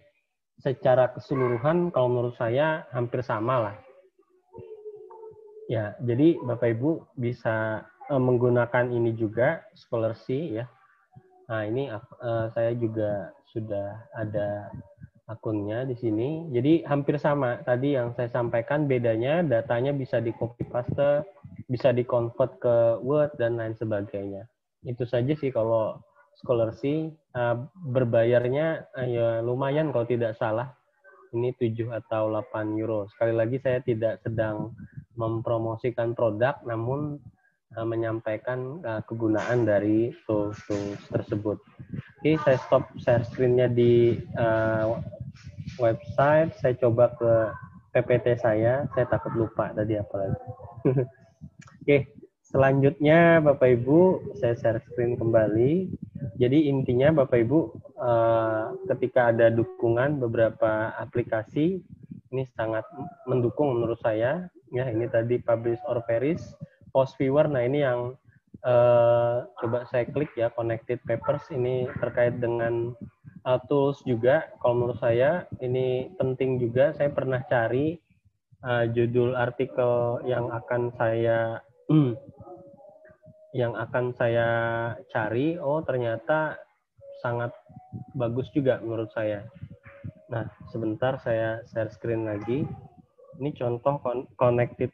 secara 0.59 1.13
keseluruhan 1.13 1.93
kalau 1.93 2.09
menurut 2.11 2.35
saya 2.35 2.83
hampir 2.91 3.23
sama 3.23 3.71
lah. 3.71 3.86
Ya, 5.67 5.99
jadi 5.99 6.39
Bapak 6.39 6.79
Ibu 6.79 7.19
bisa 7.19 7.83
uh, 8.07 8.21
menggunakan 8.21 8.87
ini 8.87 9.11
juga 9.19 9.67
scholarship 9.75 10.63
ya. 10.63 10.65
Nah, 11.51 11.63
ini 11.67 11.91
uh, 11.91 12.47
saya 12.55 12.71
juga 12.75 13.35
sudah 13.51 13.99
ada 14.15 14.71
akunnya 15.27 15.83
di 15.83 15.95
sini. 15.99 16.47
Jadi 16.55 16.87
hampir 16.87 17.19
sama 17.19 17.59
tadi 17.67 17.99
yang 17.99 18.15
saya 18.15 18.31
sampaikan 18.31 18.87
bedanya 18.87 19.43
datanya 19.43 19.91
bisa 19.91 20.23
di 20.23 20.31
copy 20.31 20.63
paste, 20.71 21.27
bisa 21.67 21.91
di 21.91 22.07
convert 22.07 22.55
ke 22.63 23.03
Word 23.03 23.35
dan 23.35 23.59
lain 23.59 23.75
sebagainya. 23.75 24.47
Itu 24.87 25.03
saja 25.03 25.35
sih 25.35 25.51
kalau 25.51 25.99
scholarship 26.39 27.11
uh, 27.35 27.59
berbayarnya 27.91 28.87
uh, 28.95 29.07
ya 29.07 29.27
lumayan 29.43 29.91
kalau 29.91 30.07
tidak 30.07 30.39
salah 30.39 30.71
ini 31.35 31.51
7 31.59 31.91
atau 31.91 32.31
8 32.31 32.79
euro. 32.79 33.11
Sekali 33.11 33.35
lagi 33.35 33.59
saya 33.59 33.83
tidak 33.83 34.23
sedang 34.23 34.71
mempromosikan 35.17 36.13
produk 36.13 36.61
namun 36.63 37.17
uh, 37.75 37.83
menyampaikan 37.83 38.79
uh, 38.85 39.01
kegunaan 39.03 39.67
dari 39.67 40.13
tools-tools 40.29 41.01
tersebut. 41.11 41.57
Oke, 42.21 42.37
saya 42.45 42.57
stop 42.61 42.87
share 43.01 43.25
screen-nya 43.27 43.67
di 43.67 44.21
uh, 44.37 45.01
website. 45.81 46.53
Saya 46.61 46.77
coba 46.79 47.11
ke 47.17 47.31
PPT 47.97 48.39
saya. 48.39 48.85
Saya 48.93 49.05
takut 49.09 49.33
lupa 49.33 49.73
tadi 49.73 49.97
apa 49.97 50.15
lagi. 50.15 50.47
Oke, 51.81 51.97
selanjutnya 52.45 53.41
Bapak 53.41 53.81
Ibu, 53.81 54.33
saya 54.37 54.53
share 54.55 54.81
screen 54.85 55.17
kembali. 55.17 55.89
Jadi 56.37 56.69
intinya 56.69 57.25
Bapak 57.25 57.41
Ibu 57.41 57.59
ketika 58.93 59.33
ada 59.33 59.49
dukungan 59.49 60.21
beberapa 60.21 60.93
aplikasi 61.01 61.81
ini 62.29 62.43
sangat 62.53 62.85
mendukung 63.25 63.73
menurut 63.73 63.97
saya 63.97 64.45
ya 64.73 64.89
ini 64.91 65.07
tadi 65.07 65.39
publish 65.39 65.79
or 65.87 66.03
perish 66.03 66.43
post 66.91 67.15
viewer. 67.19 67.45
Nah 67.45 67.63
ini 67.63 67.83
yang 67.83 68.15
uh, 68.65 69.45
coba 69.61 69.85
saya 69.91 70.07
klik 70.09 70.31
ya 70.35 70.49
connected 70.53 70.99
papers. 71.05 71.45
Ini 71.51 71.87
terkait 72.01 72.39
dengan 72.41 72.95
uh, 73.45 73.59
tools 73.69 74.01
juga. 74.03 74.47
Kalau 74.63 74.75
menurut 74.83 74.99
saya 74.99 75.45
ini 75.63 76.11
penting 76.17 76.59
juga. 76.59 76.95
Saya 76.95 77.13
pernah 77.13 77.43
cari 77.45 77.97
uh, 78.65 78.85
judul 78.91 79.37
artikel 79.37 80.23
yang 80.25 80.49
akan 80.51 80.91
saya 80.95 81.61
yang 83.61 83.73
akan 83.73 84.13
saya 84.13 84.49
cari, 85.09 85.57
oh 85.57 85.81
ternyata 85.81 86.59
sangat 87.23 87.49
bagus 88.13 88.51
juga 88.53 88.77
menurut 88.83 89.09
saya. 89.15 89.47
Nah, 90.27 90.45
sebentar 90.69 91.17
saya 91.23 91.63
share 91.71 91.89
screen 91.89 92.27
lagi. 92.27 92.67
Ini 93.37 93.53
contoh 93.53 94.01
connected 94.37 94.91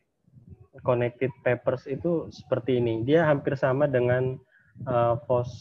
connected 0.83 1.31
papers 1.45 1.87
itu 1.87 2.27
seperti 2.33 2.81
ini. 2.81 3.05
Dia 3.07 3.27
hampir 3.29 3.55
sama 3.55 3.87
dengan 3.87 4.35
uh, 4.87 5.15
FOS 5.25 5.51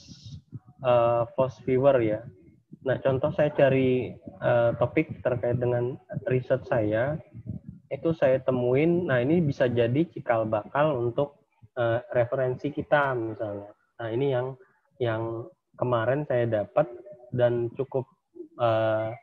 uh, 0.82 1.28
FOS 1.36 1.62
viewer 1.64 1.96
ya. 2.02 2.20
Nah, 2.82 2.98
contoh 2.98 3.30
saya 3.30 3.54
cari 3.54 4.10
uh, 4.42 4.74
topik 4.82 5.22
terkait 5.22 5.62
dengan 5.62 5.94
riset 6.26 6.66
saya 6.66 7.14
itu 7.92 8.10
saya 8.16 8.42
temuin. 8.42 9.06
Nah, 9.06 9.22
ini 9.22 9.38
bisa 9.38 9.70
jadi 9.70 10.02
cikal 10.10 10.48
bakal 10.50 10.98
untuk 10.98 11.42
uh, 11.76 12.00
referensi 12.12 12.72
kita 12.72 13.14
misalnya. 13.16 13.72
Nah 14.00 14.08
ini 14.10 14.26
yang 14.34 14.46
yang 15.00 15.22
kemarin 15.78 16.26
saya 16.28 16.46
dapat 16.46 16.88
dan 17.32 17.72
cukup 17.74 18.04
uh, 18.60 19.14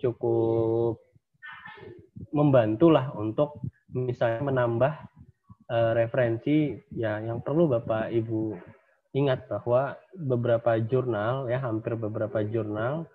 cukup 0.00 1.02
membantu 2.34 2.92
lah 2.92 3.12
untuk 3.16 3.62
misalnya 3.92 4.42
menambah 4.44 4.92
uh, 5.72 5.92
referensi 5.96 6.76
ya 6.92 7.20
yang 7.20 7.40
perlu 7.40 7.68
Bapak 7.68 8.12
Ibu 8.12 8.56
ingat 9.16 9.48
bahwa 9.48 9.96
beberapa 10.14 10.76
jurnal 10.78 11.48
ya 11.48 11.58
hampir 11.64 11.96
beberapa 11.96 12.44
jurnal 12.44 13.08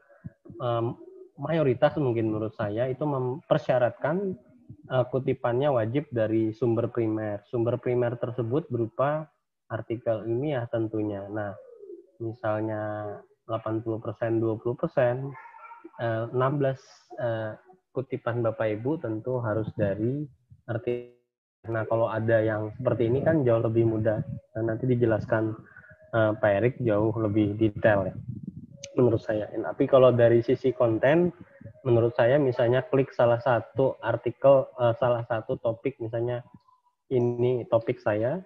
um, 0.58 0.98
mayoritas 1.38 1.98
mungkin 1.98 2.34
menurut 2.34 2.54
saya 2.58 2.90
itu 2.90 3.06
mempersyaratkan 3.06 4.38
uh, 4.90 5.06
kutipannya 5.10 5.70
wajib 5.74 6.10
dari 6.14 6.54
sumber 6.54 6.90
primer. 6.90 7.42
Sumber 7.50 7.78
primer 7.82 8.18
tersebut 8.18 8.70
berupa 8.70 9.30
artikel 9.70 10.26
ilmiah 10.28 10.70
tentunya. 10.70 11.26
Nah, 11.30 11.58
misalnya 12.22 13.16
80%, 13.50 14.40
20%, 14.40 15.34
uh, 16.00 16.26
16 16.30 16.38
uh, 17.20 17.54
kutipan 17.94 18.42
Bapak 18.42 18.74
Ibu 18.74 19.00
tentu 19.00 19.38
harus 19.40 19.70
dari 19.78 20.26
arti 20.66 21.14
nah 21.64 21.88
kalau 21.88 22.12
ada 22.12 22.44
yang 22.44 22.76
seperti 22.76 23.08
ini 23.08 23.24
kan 23.24 23.46
jauh 23.48 23.64
lebih 23.64 23.88
mudah. 23.88 24.20
Dan 24.52 24.68
nanti 24.68 24.84
dijelaskan 24.84 25.56
uh, 26.12 26.36
Pak 26.36 26.52
Erik 26.60 26.76
jauh 26.84 27.16
lebih 27.16 27.56
detail 27.56 28.12
ya 28.12 28.16
menurut 29.00 29.22
saya. 29.24 29.50
Tapi 29.50 29.88
kalau 29.90 30.14
dari 30.14 30.44
sisi 30.44 30.76
konten 30.76 31.32
menurut 31.84 32.16
saya 32.16 32.40
misalnya 32.40 32.84
klik 32.88 33.12
salah 33.12 33.40
satu 33.40 34.00
artikel 34.00 34.68
uh, 34.80 34.96
salah 35.00 35.24
satu 35.28 35.60
topik 35.60 36.00
misalnya 36.00 36.44
ini 37.12 37.68
topik 37.68 38.00
saya 38.00 38.40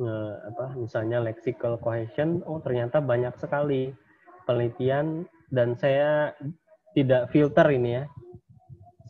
uh, 0.00 0.32
apa 0.52 0.76
misalnya 0.76 1.24
lexical 1.24 1.80
cohesion 1.80 2.44
oh 2.44 2.60
ternyata 2.60 3.00
banyak 3.00 3.32
sekali 3.40 3.94
penelitian 4.44 5.24
dan 5.48 5.72
saya 5.80 6.36
tidak 6.92 7.32
filter 7.32 7.66
ini 7.72 8.02
ya 8.02 8.04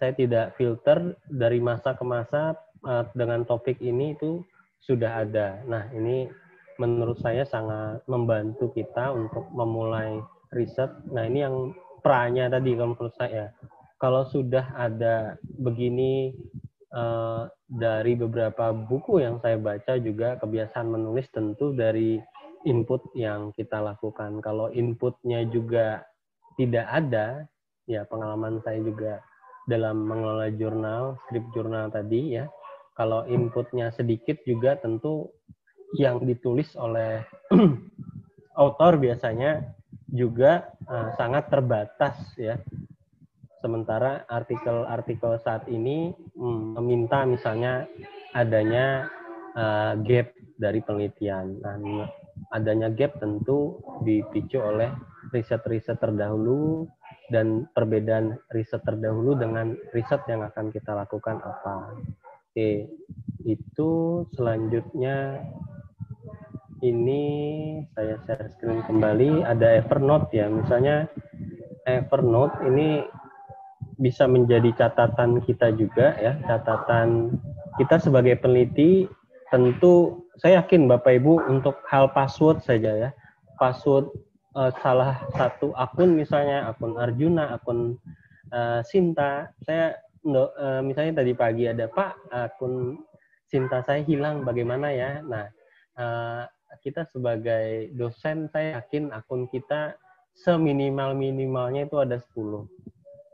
saya 0.04 0.12
tidak 0.20 0.52
filter 0.60 1.16
dari 1.32 1.64
masa 1.64 1.96
ke 1.96 2.04
masa 2.04 2.52
uh, 2.84 3.08
dengan 3.16 3.48
topik 3.48 3.80
ini 3.80 4.12
itu 4.12 4.44
sudah 4.84 5.24
ada. 5.24 5.64
Nah, 5.64 5.88
ini 5.96 6.28
menurut 6.76 7.16
saya 7.24 7.48
sangat 7.48 8.04
membantu 8.04 8.68
kita 8.76 9.16
untuk 9.16 9.48
memulai 9.48 10.20
riset. 10.52 10.92
Nah, 11.08 11.24
ini 11.24 11.40
yang 11.40 11.72
pranya 12.04 12.52
tadi 12.52 12.76
kalau 12.76 12.92
menurut 12.92 13.16
saya. 13.16 13.48
Kalau 13.96 14.28
sudah 14.28 14.76
ada 14.76 15.40
begini 15.56 16.36
uh, 16.92 17.48
dari 17.64 18.12
beberapa 18.12 18.76
buku 18.76 19.24
yang 19.24 19.40
saya 19.40 19.56
baca 19.56 19.96
juga 19.96 20.36
kebiasaan 20.36 20.84
menulis 20.84 21.32
tentu 21.32 21.72
dari 21.72 22.20
input 22.68 23.00
yang 23.16 23.56
kita 23.56 23.80
lakukan. 23.80 24.44
Kalau 24.44 24.68
inputnya 24.68 25.48
juga 25.48 26.04
tidak 26.60 26.84
ada, 26.92 27.48
ya 27.88 28.04
pengalaman 28.04 28.60
saya 28.60 28.84
juga 28.84 29.24
dalam 29.64 30.04
mengelola 30.04 30.52
jurnal, 30.52 31.16
skrip 31.26 31.44
jurnal 31.56 31.88
tadi 31.88 32.40
ya. 32.40 32.46
Kalau 32.94 33.26
inputnya 33.26 33.90
sedikit 33.90 34.38
juga 34.46 34.78
tentu 34.78 35.32
yang 35.98 36.22
ditulis 36.22 36.74
oleh 36.78 37.26
autor 38.62 39.02
biasanya 39.02 39.74
juga 40.10 40.70
uh, 40.86 41.10
sangat 41.18 41.50
terbatas 41.50 42.16
ya. 42.38 42.60
Sementara 43.58 44.28
artikel-artikel 44.28 45.40
saat 45.40 45.64
ini 45.72 46.12
hmm, 46.36 46.76
meminta 46.78 47.24
misalnya 47.24 47.88
adanya 48.36 49.08
uh, 49.56 49.96
gap 50.04 50.36
dari 50.60 50.84
penelitian. 50.84 51.64
Nah, 51.64 52.06
adanya 52.52 52.92
gap 52.92 53.18
tentu 53.18 53.80
dipicu 54.04 54.60
oleh 54.60 54.92
riset-riset 55.32 55.98
terdahulu 55.98 56.86
dan 57.32 57.64
perbedaan 57.72 58.36
riset 58.52 58.84
terdahulu 58.84 59.36
dengan 59.38 59.72
riset 59.96 60.20
yang 60.28 60.44
akan 60.44 60.68
kita 60.68 60.92
lakukan 60.92 61.40
apa. 61.40 61.96
Oke, 62.52 62.86
itu 63.48 63.90
selanjutnya 64.36 65.40
ini 66.84 67.22
saya 67.96 68.20
share 68.28 68.52
screen 68.52 68.84
kembali 68.84 69.40
ada 69.42 69.80
Evernote 69.80 70.36
ya. 70.36 70.46
Misalnya 70.52 71.08
Evernote 71.88 72.60
ini 72.68 73.02
bisa 73.96 74.28
menjadi 74.28 74.74
catatan 74.74 75.40
kita 75.42 75.72
juga 75.74 76.18
ya, 76.20 76.36
catatan 76.44 77.40
kita 77.80 77.98
sebagai 77.98 78.36
peneliti 78.38 79.08
tentu 79.48 80.24
saya 80.38 80.62
yakin 80.62 80.90
Bapak 80.90 81.22
Ibu 81.22 81.46
untuk 81.46 81.78
hal 81.86 82.10
password 82.10 82.60
saja 82.62 82.90
ya. 82.90 83.10
Password 83.56 84.10
uh, 84.54 84.70
salah 84.80 85.22
satu 85.34 85.74
akun 85.74 86.14
misalnya 86.16 86.70
akun 86.70 86.96
Arjuna, 86.96 87.58
akun 87.58 87.98
uh, 88.54 88.80
Sinta, 88.86 89.50
saya 89.66 89.98
uh, 90.26 90.80
misalnya 90.80 91.22
tadi 91.22 91.32
pagi 91.34 91.68
ada 91.68 91.90
Pak 91.90 92.32
akun 92.32 92.98
Sinta 93.44 93.84
saya 93.84 94.00
hilang 94.02 94.42
bagaimana 94.42 94.90
ya? 94.90 95.20
Nah 95.22 95.46
uh, 95.98 96.42
kita 96.82 97.06
sebagai 97.10 97.92
dosen 97.94 98.50
saya 98.50 98.80
yakin 98.82 99.14
akun 99.14 99.46
kita 99.50 99.94
seminimal 100.34 101.14
minimalnya 101.14 101.86
itu 101.86 101.96
ada 102.02 102.18
10. 102.18 102.66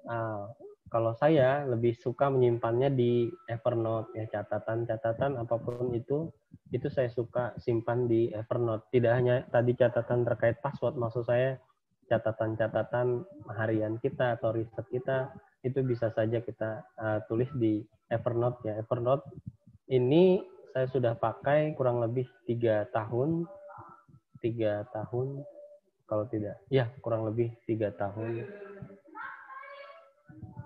Uh, 0.05 0.45
kalau 0.91 1.15
saya 1.15 1.63
lebih 1.71 1.95
suka 1.95 2.27
menyimpannya 2.27 2.91
di 2.91 3.31
Evernote 3.47 4.11
ya 4.19 4.27
catatan-catatan 4.27 5.39
apa 5.39 5.57
pun 5.63 5.95
itu 5.95 6.27
itu 6.75 6.91
saya 6.91 7.07
suka 7.07 7.55
simpan 7.63 8.11
di 8.11 8.27
Evernote. 8.35 8.91
Tidak 8.91 9.13
hanya 9.15 9.47
tadi 9.55 9.79
catatan 9.79 10.27
terkait 10.27 10.59
password, 10.59 10.99
maksud 10.99 11.31
saya 11.31 11.59
catatan-catatan 12.11 13.23
harian 13.55 14.03
kita 14.03 14.35
atau 14.35 14.51
riset 14.51 14.83
kita 14.91 15.31
itu 15.63 15.79
bisa 15.87 16.11
saja 16.11 16.43
kita 16.43 16.83
uh, 16.99 17.23
tulis 17.31 17.51
di 17.55 17.87
Evernote 18.11 18.67
ya. 18.67 18.75
Evernote 18.83 19.31
ini 19.95 20.43
saya 20.75 20.91
sudah 20.91 21.15
pakai 21.15 21.79
kurang 21.79 22.03
lebih 22.03 22.27
tiga 22.51 22.87
tahun, 22.91 23.47
tiga 24.43 24.87
tahun 24.91 25.47
kalau 26.11 26.27
tidak, 26.27 26.59
ya 26.67 26.91
kurang 26.99 27.31
lebih 27.31 27.55
tiga 27.63 27.95
tahun 27.95 28.43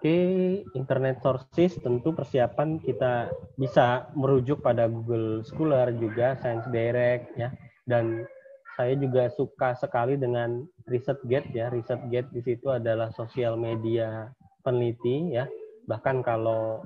Oke, 0.04 0.60
internet 0.76 1.24
sources 1.24 1.80
tentu 1.80 2.12
persiapan 2.12 2.76
kita 2.76 3.32
bisa 3.56 4.04
merujuk 4.12 4.60
pada 4.60 4.84
Google 4.84 5.40
Scholar 5.48 5.96
juga 5.96 6.36
Science 6.44 6.68
Direct 6.68 7.32
ya. 7.40 7.48
Dan 7.88 8.28
saya 8.76 9.00
juga 9.00 9.32
suka 9.32 9.72
sekali 9.72 10.20
dengan 10.20 10.60
ResearchGate 10.84 11.56
ya. 11.56 11.72
ResearchGate 11.72 12.36
di 12.36 12.44
situ 12.44 12.68
adalah 12.68 13.16
sosial 13.16 13.56
media 13.56 14.28
peneliti 14.60 15.40
ya. 15.40 15.48
Bahkan 15.88 16.20
kalau 16.20 16.84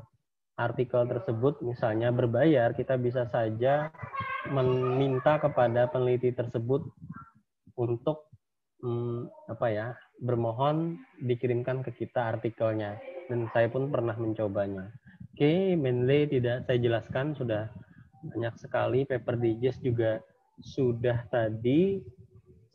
artikel 0.54 1.02
tersebut 1.10 1.58
misalnya 1.66 2.14
berbayar, 2.14 2.70
kita 2.70 2.94
bisa 3.02 3.26
saja 3.26 3.90
meminta 4.46 5.42
kepada 5.42 5.90
peneliti 5.90 6.30
tersebut 6.30 6.86
untuk 7.74 8.30
hmm, 8.78 9.26
apa 9.50 9.66
ya 9.74 9.98
bermohon 10.18 10.98
dikirimkan 11.22 11.86
ke 11.86 11.94
kita 11.94 12.34
artikelnya 12.36 12.98
dan 13.30 13.46
saya 13.54 13.70
pun 13.70 13.92
pernah 13.92 14.16
mencobanya. 14.18 14.90
Oke, 15.38 15.46
okay, 15.46 15.60
mainly 15.78 16.26
tidak 16.26 16.66
saya 16.66 16.78
jelaskan 16.82 17.36
sudah 17.38 17.70
banyak 18.26 18.54
sekali 18.58 19.06
paper 19.06 19.38
digest 19.38 19.78
juga 19.84 20.18
sudah 20.58 21.22
tadi. 21.30 22.02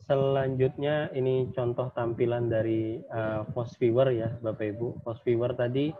Selanjutnya 0.04 1.08
ini 1.16 1.48
contoh 1.56 1.88
tampilan 1.96 2.48
dari 2.48 3.00
uh, 3.08 3.44
Post 3.52 3.80
Viewer 3.80 4.12
ya 4.12 4.32
Bapak 4.40 4.76
Ibu. 4.76 5.04
Post 5.04 5.24
Viewer 5.24 5.52
tadi 5.56 5.92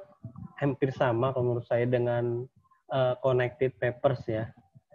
hampir 0.61 0.92
sama 0.92 1.33
kalau 1.33 1.52
menurut 1.52 1.68
saya 1.68 1.85
dengan 1.88 2.44
uh, 2.92 3.14
Connected 3.20 3.76
Papers 3.80 4.24
ya. 4.28 4.48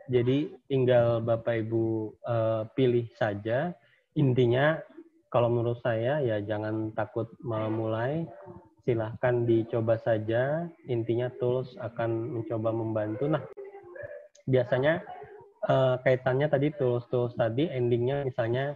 Jadi 0.09 0.49
tinggal 0.65 1.21
Bapak 1.21 1.69
Ibu 1.69 1.85
uh, 2.25 2.63
pilih 2.73 3.05
saja. 3.17 3.73
Intinya 4.17 4.81
kalau 5.29 5.49
menurut 5.49 5.77
saya 5.85 6.21
ya 6.25 6.41
jangan 6.41 6.89
takut 6.97 7.29
memulai, 7.45 8.25
silahkan 8.81 9.45
dicoba 9.45 10.01
saja. 10.01 10.65
Intinya 10.89 11.29
tools 11.37 11.77
akan 11.77 12.41
mencoba 12.41 12.73
membantu. 12.73 13.29
Nah, 13.29 13.45
biasanya 14.49 15.05
uh, 15.69 16.01
kaitannya 16.01 16.49
tadi 16.49 16.73
tools-tools 16.73 17.37
tadi 17.37 17.69
endingnya 17.69 18.25
misalnya 18.25 18.73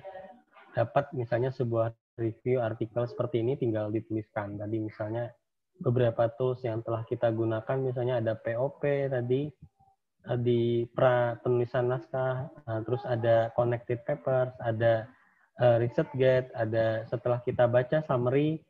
dapat 0.77 1.09
misalnya 1.17 1.49
sebuah 1.49 1.93
review 2.21 2.61
artikel 2.61 3.09
seperti 3.09 3.41
ini 3.41 3.57
tinggal 3.57 3.89
dituliskan. 3.89 4.61
Tadi 4.61 4.77
misalnya 4.77 5.33
beberapa 5.81 6.29
tools 6.37 6.61
yang 6.61 6.85
telah 6.85 7.01
kita 7.09 7.33
gunakan 7.33 7.77
misalnya 7.81 8.21
ada 8.21 8.37
POP 8.37 9.09
tadi 9.09 9.49
eh, 10.29 10.39
di 10.39 10.85
pra 10.85 11.41
penulisan 11.41 11.89
naskah, 11.89 12.45
nah, 12.69 12.79
terus 12.85 13.01
ada 13.09 13.49
connected 13.57 14.05
papers, 14.05 14.53
ada 14.61 15.09
uh, 15.59 15.77
research 15.81 16.09
guide, 16.17 16.49
ada 16.55 17.05
setelah 17.09 17.43
kita 17.43 17.69
baca 17.69 18.01
summary, 18.05 18.61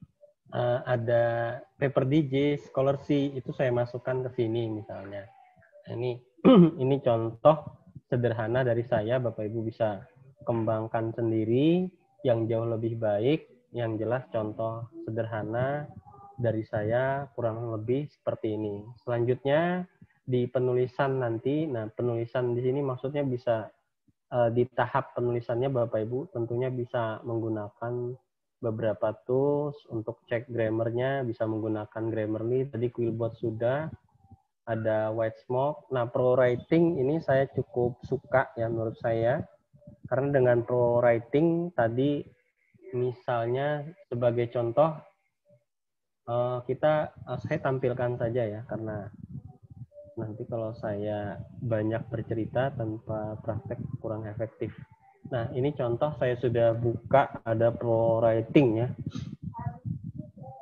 uh, 0.52 0.84
ada 0.84 1.60
paper 1.80 2.04
digest, 2.08 2.68
scholarship 2.72 3.38
itu 3.38 3.52
saya 3.56 3.72
masukkan 3.72 4.26
ke 4.28 4.44
sini 4.44 4.68
misalnya. 4.72 5.28
Ini 5.88 6.20
ini 6.84 6.96
contoh 7.04 7.84
sederhana 8.08 8.64
dari 8.64 8.84
saya, 8.88 9.20
Bapak 9.20 9.48
Ibu 9.48 9.68
bisa 9.68 10.04
kembangkan 10.44 11.16
sendiri 11.16 11.88
yang 12.28 12.48
jauh 12.48 12.68
lebih 12.68 13.00
baik. 13.00 13.48
Yang 13.74 14.06
jelas 14.06 14.24
contoh 14.30 14.86
sederhana 15.02 15.90
dari 16.38 16.62
saya 16.62 17.26
kurang 17.34 17.74
lebih 17.74 18.06
seperti 18.06 18.54
ini. 18.54 18.86
Selanjutnya 19.02 19.90
di 20.24 20.46
penulisan 20.48 21.20
nanti, 21.20 21.66
nah 21.68 21.90
penulisan 21.90 22.54
di 22.56 22.62
sini 22.64 22.80
maksudnya 22.80 23.26
bisa 23.26 23.68
uh, 24.34 24.50
di 24.50 24.66
tahap 24.74 25.14
penulisannya 25.14 25.70
Bapak 25.70 26.02
Ibu 26.02 26.34
tentunya 26.34 26.74
bisa 26.74 27.22
menggunakan 27.22 28.18
beberapa 28.58 29.14
tools 29.30 29.78
untuk 29.92 30.24
cek 30.26 30.50
grammarnya 30.50 31.22
bisa 31.28 31.44
menggunakan 31.44 32.04
Grammarly 32.08 32.72
tadi 32.72 32.88
Quillbot 32.90 33.36
sudah 33.36 33.92
ada 34.64 35.12
White 35.12 35.44
Smoke. 35.44 35.92
Nah, 35.92 36.08
pro 36.08 36.40
writing 36.40 36.96
ini 36.96 37.20
saya 37.20 37.44
cukup 37.52 38.00
suka 38.08 38.56
ya 38.56 38.72
menurut 38.72 38.96
saya. 39.04 39.44
Karena 40.08 40.40
dengan 40.40 40.64
pro 40.64 41.04
writing 41.04 41.76
tadi 41.76 42.24
misalnya 42.96 43.84
sebagai 44.08 44.48
contoh 44.54 44.94
uh, 46.30 46.62
kita 46.64 47.12
uh, 47.26 47.40
saya 47.42 47.60
tampilkan 47.60 48.16
saja 48.16 48.44
ya 48.46 48.62
karena 48.70 49.10
nanti 50.18 50.46
kalau 50.46 50.74
saya 50.78 51.42
banyak 51.62 52.02
bercerita 52.10 52.70
tanpa 52.74 53.38
praktek 53.42 53.80
kurang 53.98 54.30
efektif. 54.30 54.74
Nah, 55.32 55.50
ini 55.56 55.74
contoh 55.74 56.14
saya 56.20 56.36
sudah 56.38 56.76
buka 56.78 57.42
ada 57.48 57.74
pro 57.74 58.22
writing 58.22 58.86
ya. 58.86 58.88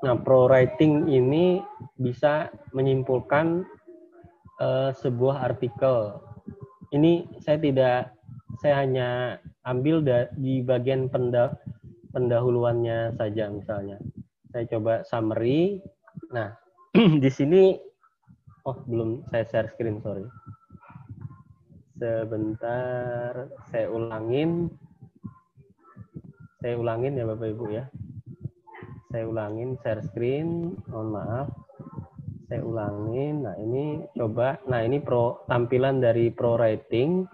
Nah, 0.01 0.15
pro 0.17 0.47
writing 0.47 1.09
ini 1.11 1.59
bisa 1.99 2.49
menyimpulkan 2.71 3.65
uh, 4.61 4.89
sebuah 4.95 5.51
artikel. 5.51 6.21
Ini 6.93 7.41
saya 7.41 7.57
tidak 7.59 7.99
saya 8.61 8.85
hanya 8.85 9.39
ambil 9.65 10.03
di 10.37 10.61
bagian 10.61 11.09
pendah 11.09 11.55
pendahuluannya 12.13 13.15
saja 13.17 13.49
misalnya. 13.49 13.97
Saya 14.51 14.67
coba 14.77 15.01
summary. 15.07 15.79
Nah, 16.35 16.53
di 17.23 17.29
sini 17.31 17.90
Oh, 18.61 18.77
belum 18.85 19.25
saya 19.33 19.41
share 19.49 19.73
screen, 19.73 19.97
sorry. 20.05 20.21
Sebentar, 21.97 23.49
saya 23.73 23.89
ulangin. 23.89 24.69
Saya 26.61 26.77
ulangin 26.77 27.17
ya 27.17 27.25
Bapak 27.25 27.57
Ibu 27.57 27.65
ya. 27.73 27.89
Saya 29.09 29.25
ulangin 29.25 29.81
share 29.81 30.05
screen, 30.05 30.77
mohon 30.93 31.09
maaf. 31.09 31.49
Saya 32.45 32.61
ulangin. 32.61 33.49
Nah, 33.49 33.57
ini 33.57 34.05
coba. 34.13 34.61
Nah, 34.69 34.85
ini 34.85 35.01
pro 35.01 35.41
tampilan 35.49 35.97
dari 35.97 36.29
Pro 36.29 36.53
Writing. 36.53 37.25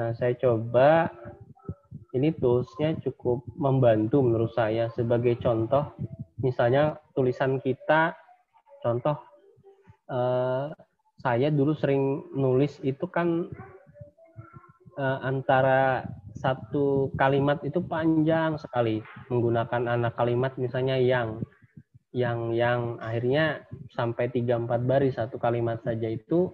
Nah, 0.00 0.16
saya 0.16 0.32
coba 0.40 1.12
ini 2.16 2.32
toolsnya 2.32 2.96
cukup 3.04 3.44
membantu 3.60 4.24
menurut 4.24 4.56
saya 4.56 4.88
sebagai 4.96 5.36
contoh 5.38 5.94
misalnya 6.42 6.98
tulisan 7.14 7.62
kita 7.62 8.16
contoh 8.82 9.29
uh, 10.10 10.74
saya 11.20 11.48
dulu 11.48 11.72
sering 11.76 12.32
nulis 12.34 12.80
itu 12.82 13.06
kan 13.06 13.48
uh, 14.98 15.18
antara 15.22 16.04
satu 16.36 17.12
kalimat 17.20 17.60
itu 17.62 17.78
panjang 17.84 18.56
sekali. 18.56 19.04
Menggunakan 19.28 19.86
anak 19.86 20.16
kalimat 20.16 20.56
misalnya 20.56 20.96
yang 20.96 21.40
yang 22.10 22.50
yang. 22.56 22.96
Akhirnya 22.98 23.62
sampai 23.92 24.32
3 24.32 24.66
4 24.66 24.88
baris 24.88 25.20
satu 25.20 25.36
kalimat 25.36 25.78
saja 25.84 26.08
itu 26.08 26.50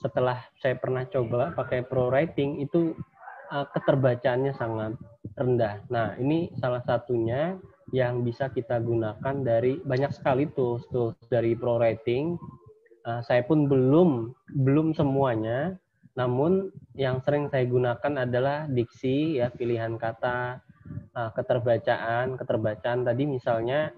setelah 0.00 0.40
saya 0.60 0.76
pernah 0.76 1.04
coba 1.08 1.52
pakai 1.52 1.84
pro 1.84 2.08
writing 2.12 2.60
itu 2.60 2.96
uh, 3.52 3.66
keterbacaannya 3.72 4.52
sangat 4.56 4.92
rendah. 5.36 5.80
Nah, 5.88 6.16
ini 6.20 6.52
salah 6.60 6.84
satunya 6.84 7.56
yang 7.92 8.24
bisa 8.24 8.48
kita 8.48 8.80
gunakan 8.80 9.44
dari 9.44 9.80
banyak 9.84 10.12
sekali 10.16 10.48
tools 10.52 10.88
tools 10.88 11.16
dari 11.28 11.52
pro 11.52 11.76
writing 11.76 12.40
uh, 13.06 13.20
saya 13.24 13.42
pun 13.46 13.66
belum 13.66 14.32
belum 14.52 14.94
semuanya. 14.96 15.76
Namun 16.12 16.68
yang 16.92 17.24
sering 17.24 17.48
saya 17.48 17.64
gunakan 17.64 18.28
adalah 18.28 18.68
diksi 18.68 19.40
ya 19.40 19.48
pilihan 19.48 19.96
kata 19.96 20.60
uh, 21.16 21.30
keterbacaan 21.32 22.36
keterbacaan 22.36 23.00
tadi 23.00 23.24
misalnya 23.24 23.96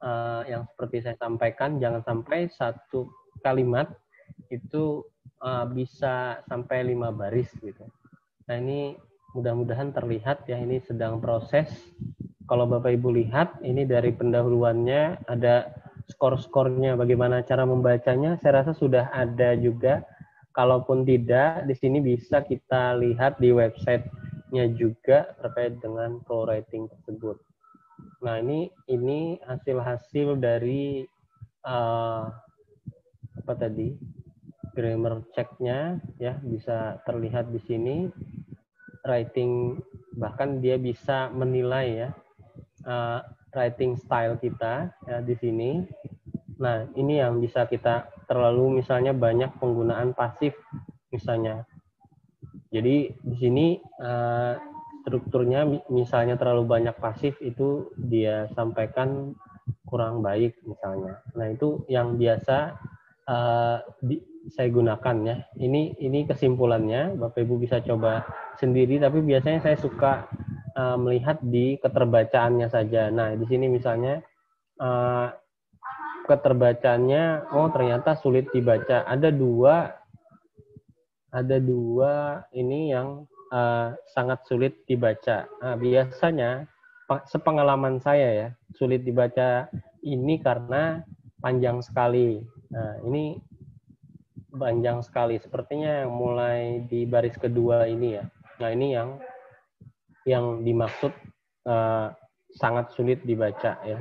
uh, 0.00 0.40
yang 0.48 0.64
seperti 0.72 1.04
saya 1.04 1.16
sampaikan 1.20 1.76
jangan 1.76 2.00
sampai 2.00 2.48
satu 2.48 3.12
kalimat 3.44 3.92
itu 4.48 5.04
uh, 5.44 5.68
bisa 5.68 6.40
sampai 6.48 6.84
lima 6.84 7.12
baris 7.12 7.52
gitu. 7.60 7.84
Nah 8.48 8.56
ini 8.56 8.96
mudah-mudahan 9.36 9.94
terlihat 9.94 10.48
ya 10.50 10.58
ini 10.58 10.82
sedang 10.82 11.22
proses. 11.22 11.68
Kalau 12.50 12.66
bapak 12.66 12.98
ibu 12.98 13.14
lihat 13.14 13.62
ini 13.62 13.86
dari 13.86 14.10
pendahuluannya 14.10 15.22
ada 15.30 15.70
skor-skornya, 16.10 16.98
bagaimana 16.98 17.42
cara 17.46 17.62
membacanya, 17.62 18.36
saya 18.42 18.62
rasa 18.62 18.74
sudah 18.74 19.08
ada 19.14 19.54
juga. 19.56 20.02
Kalaupun 20.50 21.06
tidak, 21.06 21.64
di 21.70 21.74
sini 21.78 22.02
bisa 22.02 22.42
kita 22.42 22.98
lihat 22.98 23.38
di 23.38 23.54
websitenya 23.54 24.66
juga 24.74 25.30
terkait 25.38 25.78
dengan 25.78 26.18
pro 26.26 26.42
writing 26.42 26.90
tersebut. 26.90 27.38
Nah 28.20 28.42
ini 28.42 28.68
ini 28.90 29.38
hasil-hasil 29.46 30.42
dari 30.42 31.06
uh, 31.64 32.26
apa 33.40 33.52
tadi 33.56 33.94
grammar 34.74 35.24
checknya 35.32 35.98
ya 36.20 36.36
bisa 36.44 37.00
terlihat 37.08 37.50
di 37.50 37.60
sini 37.64 37.96
writing 39.06 39.80
bahkan 40.18 40.60
dia 40.60 40.76
bisa 40.76 41.32
menilai 41.32 42.06
ya 42.06 42.10
uh, 42.84 43.20
writing 43.54 43.98
style 43.98 44.38
kita 44.38 44.90
ya 45.06 45.18
di 45.22 45.34
sini. 45.38 45.84
Nah, 46.60 46.84
ini 46.94 47.18
yang 47.18 47.40
bisa 47.40 47.64
kita 47.64 48.10
terlalu 48.28 48.82
misalnya 48.82 49.16
banyak 49.16 49.56
penggunaan 49.58 50.12
pasif 50.12 50.52
misalnya. 51.08 51.64
Jadi 52.70 53.10
di 53.16 53.36
sini 53.40 53.66
uh, 53.98 54.54
strukturnya 55.02 55.66
misalnya 55.88 56.36
terlalu 56.36 56.68
banyak 56.68 56.96
pasif 57.00 57.34
itu 57.40 57.90
dia 57.96 58.46
sampaikan 58.52 59.34
kurang 59.88 60.20
baik 60.20 60.60
misalnya. 60.62 61.24
Nah, 61.34 61.50
itu 61.50 61.82
yang 61.88 62.14
biasa 62.20 62.76
di, 64.02 64.18
saya 64.50 64.68
gunakan 64.72 65.16
ya. 65.26 65.36
Ini 65.60 66.00
ini 66.02 66.26
kesimpulannya, 66.26 67.14
Bapak 67.14 67.44
Ibu 67.44 67.60
bisa 67.60 67.78
coba 67.84 68.26
sendiri 68.58 69.00
tapi 69.00 69.22
biasanya 69.24 69.60
saya 69.62 69.76
suka 69.78 70.26
uh, 70.76 70.96
melihat 71.00 71.38
di 71.42 71.78
keterbacaannya 71.80 72.68
saja. 72.70 73.08
Nah, 73.10 73.34
di 73.34 73.46
sini 73.46 73.66
misalnya 73.66 74.22
uh, 74.78 75.30
keterbacaannya, 76.26 77.54
oh 77.54 77.68
ternyata 77.74 78.14
sulit 78.18 78.46
dibaca. 78.54 79.02
Ada 79.06 79.34
dua, 79.34 79.90
ada 81.34 81.56
dua 81.58 82.44
ini 82.54 82.94
yang 82.94 83.26
uh, 83.50 83.94
sangat 84.14 84.46
sulit 84.46 84.86
dibaca. 84.86 85.46
Nah, 85.62 85.74
biasanya 85.74 86.66
sepengalaman 87.26 87.98
saya 87.98 88.28
ya 88.30 88.48
sulit 88.78 89.02
dibaca 89.02 89.66
ini 90.06 90.38
karena 90.38 91.02
panjang 91.42 91.82
sekali. 91.82 92.38
Nah, 92.70 93.02
ini 93.02 93.34
panjang 94.54 95.02
sekali. 95.02 95.42
Sepertinya 95.42 96.06
yang 96.06 96.12
mulai 96.14 96.86
di 96.86 97.02
baris 97.06 97.34
kedua 97.34 97.90
ini 97.90 98.18
ya. 98.18 98.24
Nah, 98.62 98.70
ini 98.70 98.94
yang 98.94 99.18
yang 100.28 100.64
dimaksud 100.66 101.12
uh, 101.68 102.12
sangat 102.56 102.92
sulit 102.92 103.22
dibaca 103.24 103.78
ya. 103.86 103.98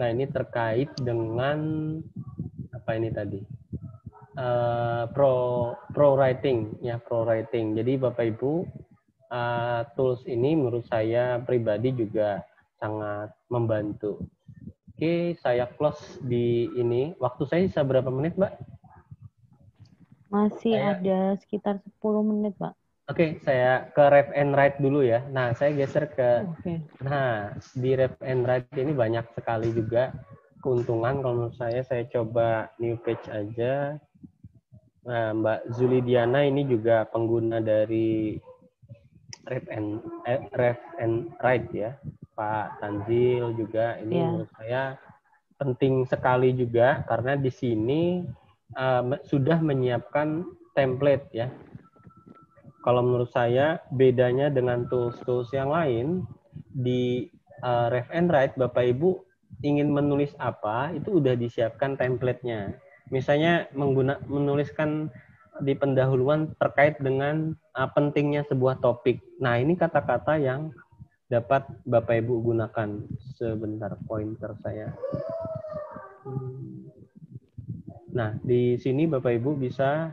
Nah 0.00 0.08
ini 0.10 0.26
terkait 0.30 0.90
dengan 0.98 1.58
apa 2.74 2.90
ini 2.98 3.08
tadi 3.14 3.40
uh, 4.38 5.06
pro 5.10 5.34
pro 5.94 6.18
writing 6.18 6.78
ya 6.82 6.98
pro 6.98 7.26
writing. 7.26 7.74
Jadi 7.74 7.98
bapak 7.98 8.34
ibu 8.34 8.66
uh, 9.30 9.82
tools 9.98 10.22
ini 10.26 10.54
menurut 10.58 10.86
saya 10.86 11.42
pribadi 11.42 11.94
juga 11.94 12.42
sangat 12.78 13.32
membantu. 13.48 14.20
Oke, 14.94 15.34
saya 15.42 15.66
close 15.74 16.22
di 16.22 16.70
ini. 16.78 17.18
Waktu 17.18 17.42
saya 17.50 17.66
bisa 17.66 17.82
berapa 17.82 18.06
menit, 18.14 18.38
Mbak? 18.38 18.54
Masih 20.30 20.78
saya... 20.78 20.94
ada 20.94 21.18
sekitar 21.42 21.82
10 21.98 22.30
menit, 22.30 22.54
Pak. 22.54 22.78
Oke, 23.04 23.36
okay, 23.36 23.44
saya 23.44 23.92
ke 23.92 24.00
ref 24.00 24.32
and 24.32 24.56
write 24.56 24.80
dulu 24.80 25.04
ya. 25.04 25.20
Nah, 25.28 25.52
saya 25.52 25.76
geser 25.76 26.08
ke 26.08 26.40
okay. 26.56 26.80
Nah, 27.04 27.52
di 27.76 27.92
ref 27.92 28.16
and 28.24 28.48
write 28.48 28.72
ini 28.80 28.96
banyak 28.96 29.28
sekali 29.36 29.76
juga 29.76 30.08
keuntungan 30.64 31.20
kalau 31.20 31.34
menurut 31.36 31.56
saya 31.60 31.84
saya 31.84 32.08
coba 32.08 32.72
new 32.80 32.96
page 33.04 33.28
aja. 33.28 34.00
Nah, 35.04 35.36
Mbak 35.36 35.76
Zulidiana 35.76 36.48
ini 36.48 36.64
juga 36.64 37.04
pengguna 37.04 37.60
dari 37.60 38.40
ref 39.52 39.68
and 39.68 40.00
eh, 40.24 40.40
ref 40.56 40.80
and 40.96 41.28
write 41.44 41.68
ya. 41.76 42.00
Pak 42.32 42.80
Tanzil 42.80 43.52
juga 43.52 44.00
ini 44.00 44.16
yeah. 44.16 44.32
menurut 44.32 44.50
saya 44.56 44.82
penting 45.60 46.08
sekali 46.08 46.56
juga 46.56 47.04
karena 47.04 47.36
di 47.36 47.52
sini 47.52 48.24
uh, 48.80 49.12
sudah 49.28 49.60
menyiapkan 49.60 50.48
template 50.72 51.28
ya 51.36 51.52
kalau 52.84 53.00
menurut 53.00 53.32
saya 53.32 53.80
bedanya 53.88 54.52
dengan 54.52 54.84
tools-tools 54.92 55.48
yang 55.56 55.72
lain 55.72 56.28
di 56.76 57.32
uh, 57.64 57.88
Ref 57.88 58.12
and 58.12 58.28
Write 58.28 58.60
Bapak 58.60 58.92
Ibu 58.92 59.24
ingin 59.64 59.88
menulis 59.88 60.36
apa 60.36 60.92
itu 60.92 61.16
udah 61.16 61.32
disiapkan 61.32 61.96
template-nya. 61.96 62.76
Misalnya 63.08 63.72
mengguna, 63.72 64.20
menuliskan 64.28 65.08
di 65.64 65.72
pendahuluan 65.72 66.52
terkait 66.60 67.00
dengan 67.00 67.56
uh, 67.72 67.88
pentingnya 67.88 68.44
sebuah 68.52 68.84
topik. 68.84 69.24
Nah, 69.40 69.56
ini 69.56 69.80
kata-kata 69.80 70.36
yang 70.36 70.76
dapat 71.32 71.64
Bapak 71.88 72.20
Ibu 72.20 72.52
gunakan. 72.52 72.88
Sebentar 73.40 73.96
pointer 74.04 74.52
saya. 74.60 74.92
Nah, 78.12 78.36
di 78.44 78.76
sini 78.76 79.08
Bapak 79.08 79.32
Ibu 79.40 79.56
bisa 79.56 80.12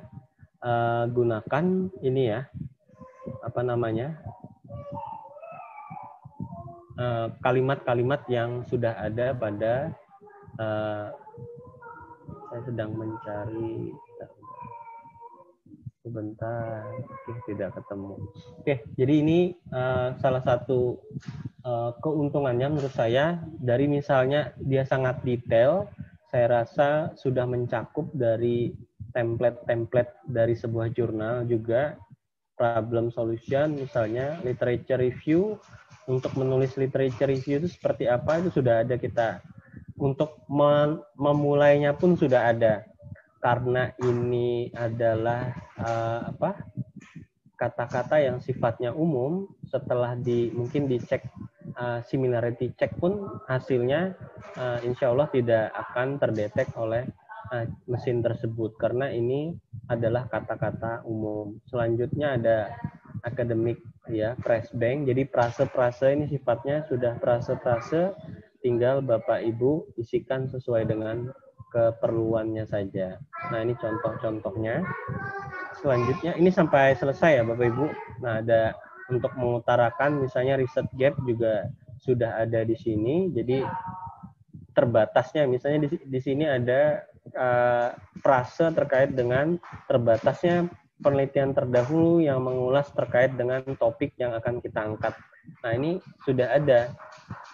uh, 0.63 1.03
gunakan 1.09 1.65
ini 2.05 2.23
ya 2.31 2.47
apa 3.51 3.67
namanya 3.67 4.15
eh, 6.95 7.27
kalimat-kalimat 7.43 8.23
yang 8.31 8.63
sudah 8.63 8.95
ada 8.95 9.35
pada 9.35 9.91
uh, 10.55 11.11
saya 12.47 12.61
sedang 12.67 12.95
mencari 12.95 13.91
sebentar. 16.01 16.87
Oke, 16.97 17.31
tidak 17.51 17.75
ketemu. 17.77 18.15
Oke, 18.59 18.75
jadi 18.95 19.13
ini 19.19 19.39
uh, 19.71 20.15
salah 20.19 20.41
satu 20.41 20.97
keuntungannya 22.01 22.73
menurut 22.73 22.89
saya 22.89 23.37
dari 23.61 23.85
misalnya 23.85 24.49
dia 24.57 24.81
sangat 24.81 25.21
detail, 25.21 25.85
saya 26.33 26.65
rasa 26.65 27.13
sudah 27.13 27.45
mencakup 27.45 28.09
dari 28.17 28.73
template-template 29.13 30.25
dari 30.25 30.57
sebuah 30.57 30.89
jurnal 30.89 31.45
juga 31.45 32.01
problem 32.61 33.09
solution 33.09 33.73
misalnya 33.73 34.37
literature 34.45 35.01
review. 35.01 35.57
Untuk 36.05 36.37
menulis 36.37 36.77
literature 36.77 37.29
review 37.29 37.65
itu 37.65 37.69
seperti 37.73 38.05
apa 38.05 38.37
itu 38.37 38.53
sudah 38.53 38.85
ada 38.85 39.01
kita. 39.01 39.41
Untuk 39.97 40.45
memulainya 41.17 41.97
pun 41.97 42.13
sudah 42.13 42.53
ada. 42.53 42.85
Karena 43.41 43.89
ini 44.05 44.69
adalah 44.77 45.49
uh, 45.81 46.29
apa 46.29 46.61
kata-kata 47.57 48.21
yang 48.21 48.37
sifatnya 48.41 48.93
umum. 48.93 49.49
Setelah 49.65 50.17
di 50.17 50.53
mungkin 50.53 50.89
dicek 50.89 51.25
uh, 51.77 52.01
similarity 52.05 52.73
check 52.77 52.93
pun 52.97 53.41
hasilnya 53.45 54.17
uh, 54.57 54.81
insya 54.85 55.13
Allah 55.13 55.29
tidak 55.29 55.69
akan 55.73 56.17
terdetek 56.17 56.69
oleh 56.77 57.05
uh, 57.53 57.65
mesin 57.85 58.25
tersebut. 58.25 58.73
Karena 58.81 59.09
ini 59.13 59.53
adalah 59.91 60.31
kata-kata 60.31 61.03
umum. 61.03 61.59
Selanjutnya 61.67 62.39
ada 62.39 62.57
akademik 63.27 63.83
ya 64.07 64.39
press 64.39 64.71
bank. 64.71 65.11
Jadi 65.11 65.27
prase-prase 65.27 66.15
ini 66.15 66.25
sifatnya 66.31 66.87
sudah 66.87 67.19
prase-prase 67.19 68.15
tinggal 68.63 69.03
Bapak 69.03 69.43
Ibu 69.43 69.99
isikan 69.99 70.47
sesuai 70.47 70.87
dengan 70.87 71.27
keperluannya 71.71 72.67
saja. 72.67 73.19
Nah, 73.51 73.59
ini 73.63 73.73
contoh-contohnya. 73.79 74.83
Selanjutnya, 75.79 76.35
ini 76.37 76.51
sampai 76.51 76.93
selesai 76.95 77.41
ya 77.41 77.43
Bapak 77.47 77.67
Ibu. 77.67 77.85
Nah, 78.21 78.43
ada 78.43 78.75
untuk 79.11 79.31
mengutarakan 79.35 80.23
misalnya 80.23 80.59
riset 80.59 80.87
gap 80.95 81.15
juga 81.27 81.67
sudah 81.99 82.43
ada 82.43 82.63
di 82.63 82.75
sini. 82.75 83.31
Jadi 83.31 83.63
terbatasnya 84.71 85.47
misalnya 85.47 85.87
di, 85.87 85.99
di 85.99 86.19
sini 86.19 86.47
ada 86.47 87.03
uh, 87.35 88.71
terkait 88.73 89.11
dengan 89.13 89.57
terbatasnya 89.89 90.69
penelitian 91.01 91.51
terdahulu 91.51 92.21
yang 92.21 92.45
mengulas 92.45 92.93
terkait 92.93 93.33
dengan 93.33 93.65
topik 93.75 94.13
yang 94.21 94.37
akan 94.37 94.61
kita 94.61 94.79
angkat. 94.85 95.17
Nah, 95.65 95.73
ini 95.73 95.97
sudah 96.21 96.53
ada 96.53 96.93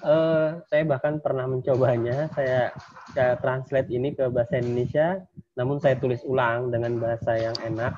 uh, 0.03 0.59
saya 0.67 0.83
bahkan 0.83 1.23
pernah 1.23 1.47
mencobanya. 1.47 2.27
Saya, 2.35 2.75
saya 3.15 3.39
translate 3.39 3.87
ini 3.87 4.11
ke 4.11 4.27
bahasa 4.27 4.59
Indonesia, 4.59 5.23
namun 5.55 5.79
saya 5.79 5.95
tulis 5.95 6.21
ulang 6.27 6.69
dengan 6.69 6.99
bahasa 6.99 7.39
yang 7.39 7.55
enak 7.63 7.95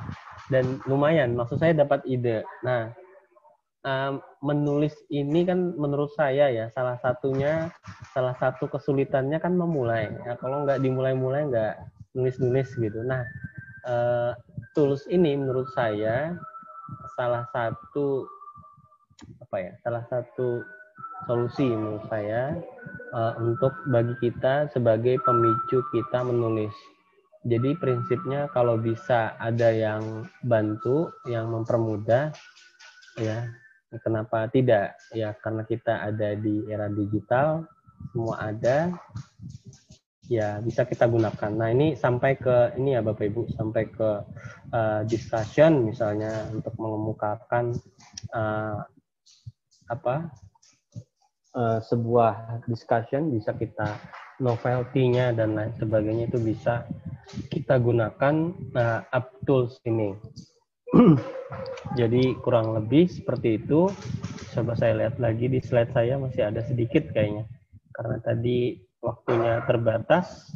dan 0.54 0.78
lumayan. 0.86 1.34
Maksud 1.34 1.58
saya 1.58 1.74
dapat 1.74 2.06
ide. 2.06 2.46
Nah, 2.62 2.94
menulis 4.44 4.92
ini 5.08 5.48
kan 5.48 5.72
menurut 5.80 6.12
saya 6.12 6.52
ya 6.52 6.68
salah 6.76 7.00
satunya 7.00 7.72
salah 8.12 8.36
satu 8.36 8.68
kesulitannya 8.68 9.40
kan 9.40 9.56
memulai. 9.56 10.12
Ya, 10.28 10.36
kalau 10.36 10.68
nggak 10.68 10.84
dimulai-mulai 10.84 11.48
nggak 11.48 11.74
nulis-nulis 12.12 12.76
gitu. 12.76 13.00
Nah, 13.08 13.24
uh, 13.88 14.36
tools 14.76 15.08
ini 15.08 15.40
menurut 15.40 15.72
saya 15.72 16.36
salah 17.16 17.48
satu 17.56 18.28
apa 19.44 19.58
ya 19.60 19.74
salah 19.84 20.04
satu 20.08 20.64
solusi 21.28 21.68
menurut 21.68 22.04
saya 22.08 22.56
uh, 23.12 23.36
untuk 23.44 23.76
bagi 23.92 24.16
kita 24.24 24.72
sebagai 24.72 25.20
pemicu 25.24 25.84
kita 25.92 26.24
menulis. 26.24 26.72
Jadi 27.48 27.72
prinsipnya 27.80 28.52
kalau 28.52 28.76
bisa 28.76 29.32
ada 29.40 29.72
yang 29.72 30.28
bantu, 30.44 31.08
yang 31.24 31.48
mempermudah, 31.48 32.36
ya 33.16 33.48
kenapa 33.98 34.46
tidak? 34.54 34.94
Ya 35.16 35.34
karena 35.42 35.66
kita 35.66 36.06
ada 36.06 36.38
di 36.38 36.70
era 36.70 36.86
digital, 36.86 37.66
semua 38.14 38.38
ada, 38.38 38.94
ya 40.30 40.62
bisa 40.62 40.86
kita 40.86 41.10
gunakan. 41.10 41.52
Nah 41.58 41.74
ini 41.74 41.98
sampai 41.98 42.38
ke 42.38 42.78
ini 42.78 42.94
ya 42.94 43.02
Bapak 43.02 43.26
Ibu, 43.26 43.50
sampai 43.58 43.90
ke 43.90 44.10
uh, 44.70 45.02
discussion 45.10 45.90
misalnya 45.90 46.46
untuk 46.54 46.78
mengemukakan 46.78 47.74
uh, 48.30 48.86
apa 49.90 50.30
uh, 51.58 51.82
sebuah 51.82 52.62
discussion 52.70 53.34
bisa 53.34 53.58
kita 53.58 53.98
novelty-nya 54.38 55.34
dan 55.34 55.58
lain 55.58 55.74
sebagainya 55.76 56.30
itu 56.30 56.40
bisa 56.40 56.86
kita 57.50 57.82
gunakan 57.82 58.54
uh, 58.78 59.02
up 59.10 59.34
tools 59.50 59.82
ini. 59.90 60.14
Jadi 62.00 62.34
kurang 62.42 62.74
lebih 62.74 63.10
seperti 63.10 63.62
itu. 63.62 63.90
Coba 64.50 64.74
saya 64.74 64.98
lihat 65.06 65.22
lagi 65.22 65.46
di 65.46 65.62
slide 65.62 65.94
saya 65.94 66.18
masih 66.18 66.50
ada 66.50 66.66
sedikit 66.66 67.06
kayaknya. 67.14 67.46
Karena 67.94 68.18
tadi 68.22 68.82
waktunya 69.02 69.62
terbatas. 69.70 70.50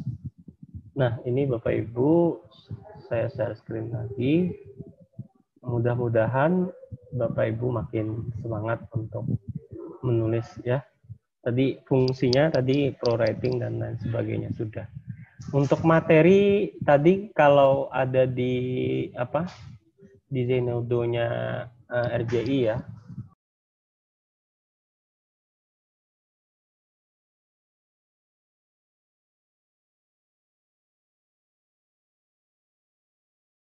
Nah, 0.94 1.18
ini 1.26 1.50
Bapak 1.50 1.74
Ibu, 1.74 2.38
saya 3.10 3.30
share 3.34 3.58
screen 3.58 3.90
lagi. 3.94 4.54
Mudah-mudahan 5.64 6.70
Bapak 7.14 7.46
Ibu 7.54 7.68
makin 7.74 8.30
semangat 8.42 8.86
untuk 8.94 9.26
menulis 10.06 10.46
ya. 10.62 10.82
Tadi 11.44 11.76
fungsinya 11.84 12.56
tadi 12.56 12.94
pro 12.96 13.20
writing 13.20 13.60
dan 13.60 13.78
lain 13.78 13.98
sebagainya 14.00 14.50
sudah. 14.56 14.88
Untuk 15.52 15.84
materi 15.84 16.72
tadi 16.88 17.28
kalau 17.36 17.92
ada 17.92 18.24
di 18.24 18.56
apa 19.12 19.44
di 20.34 20.50
Zenodo-nya 20.50 21.28
uh, 21.94 22.08
eh, 22.10 22.18
RJI 22.26 22.60
ya, 22.66 22.82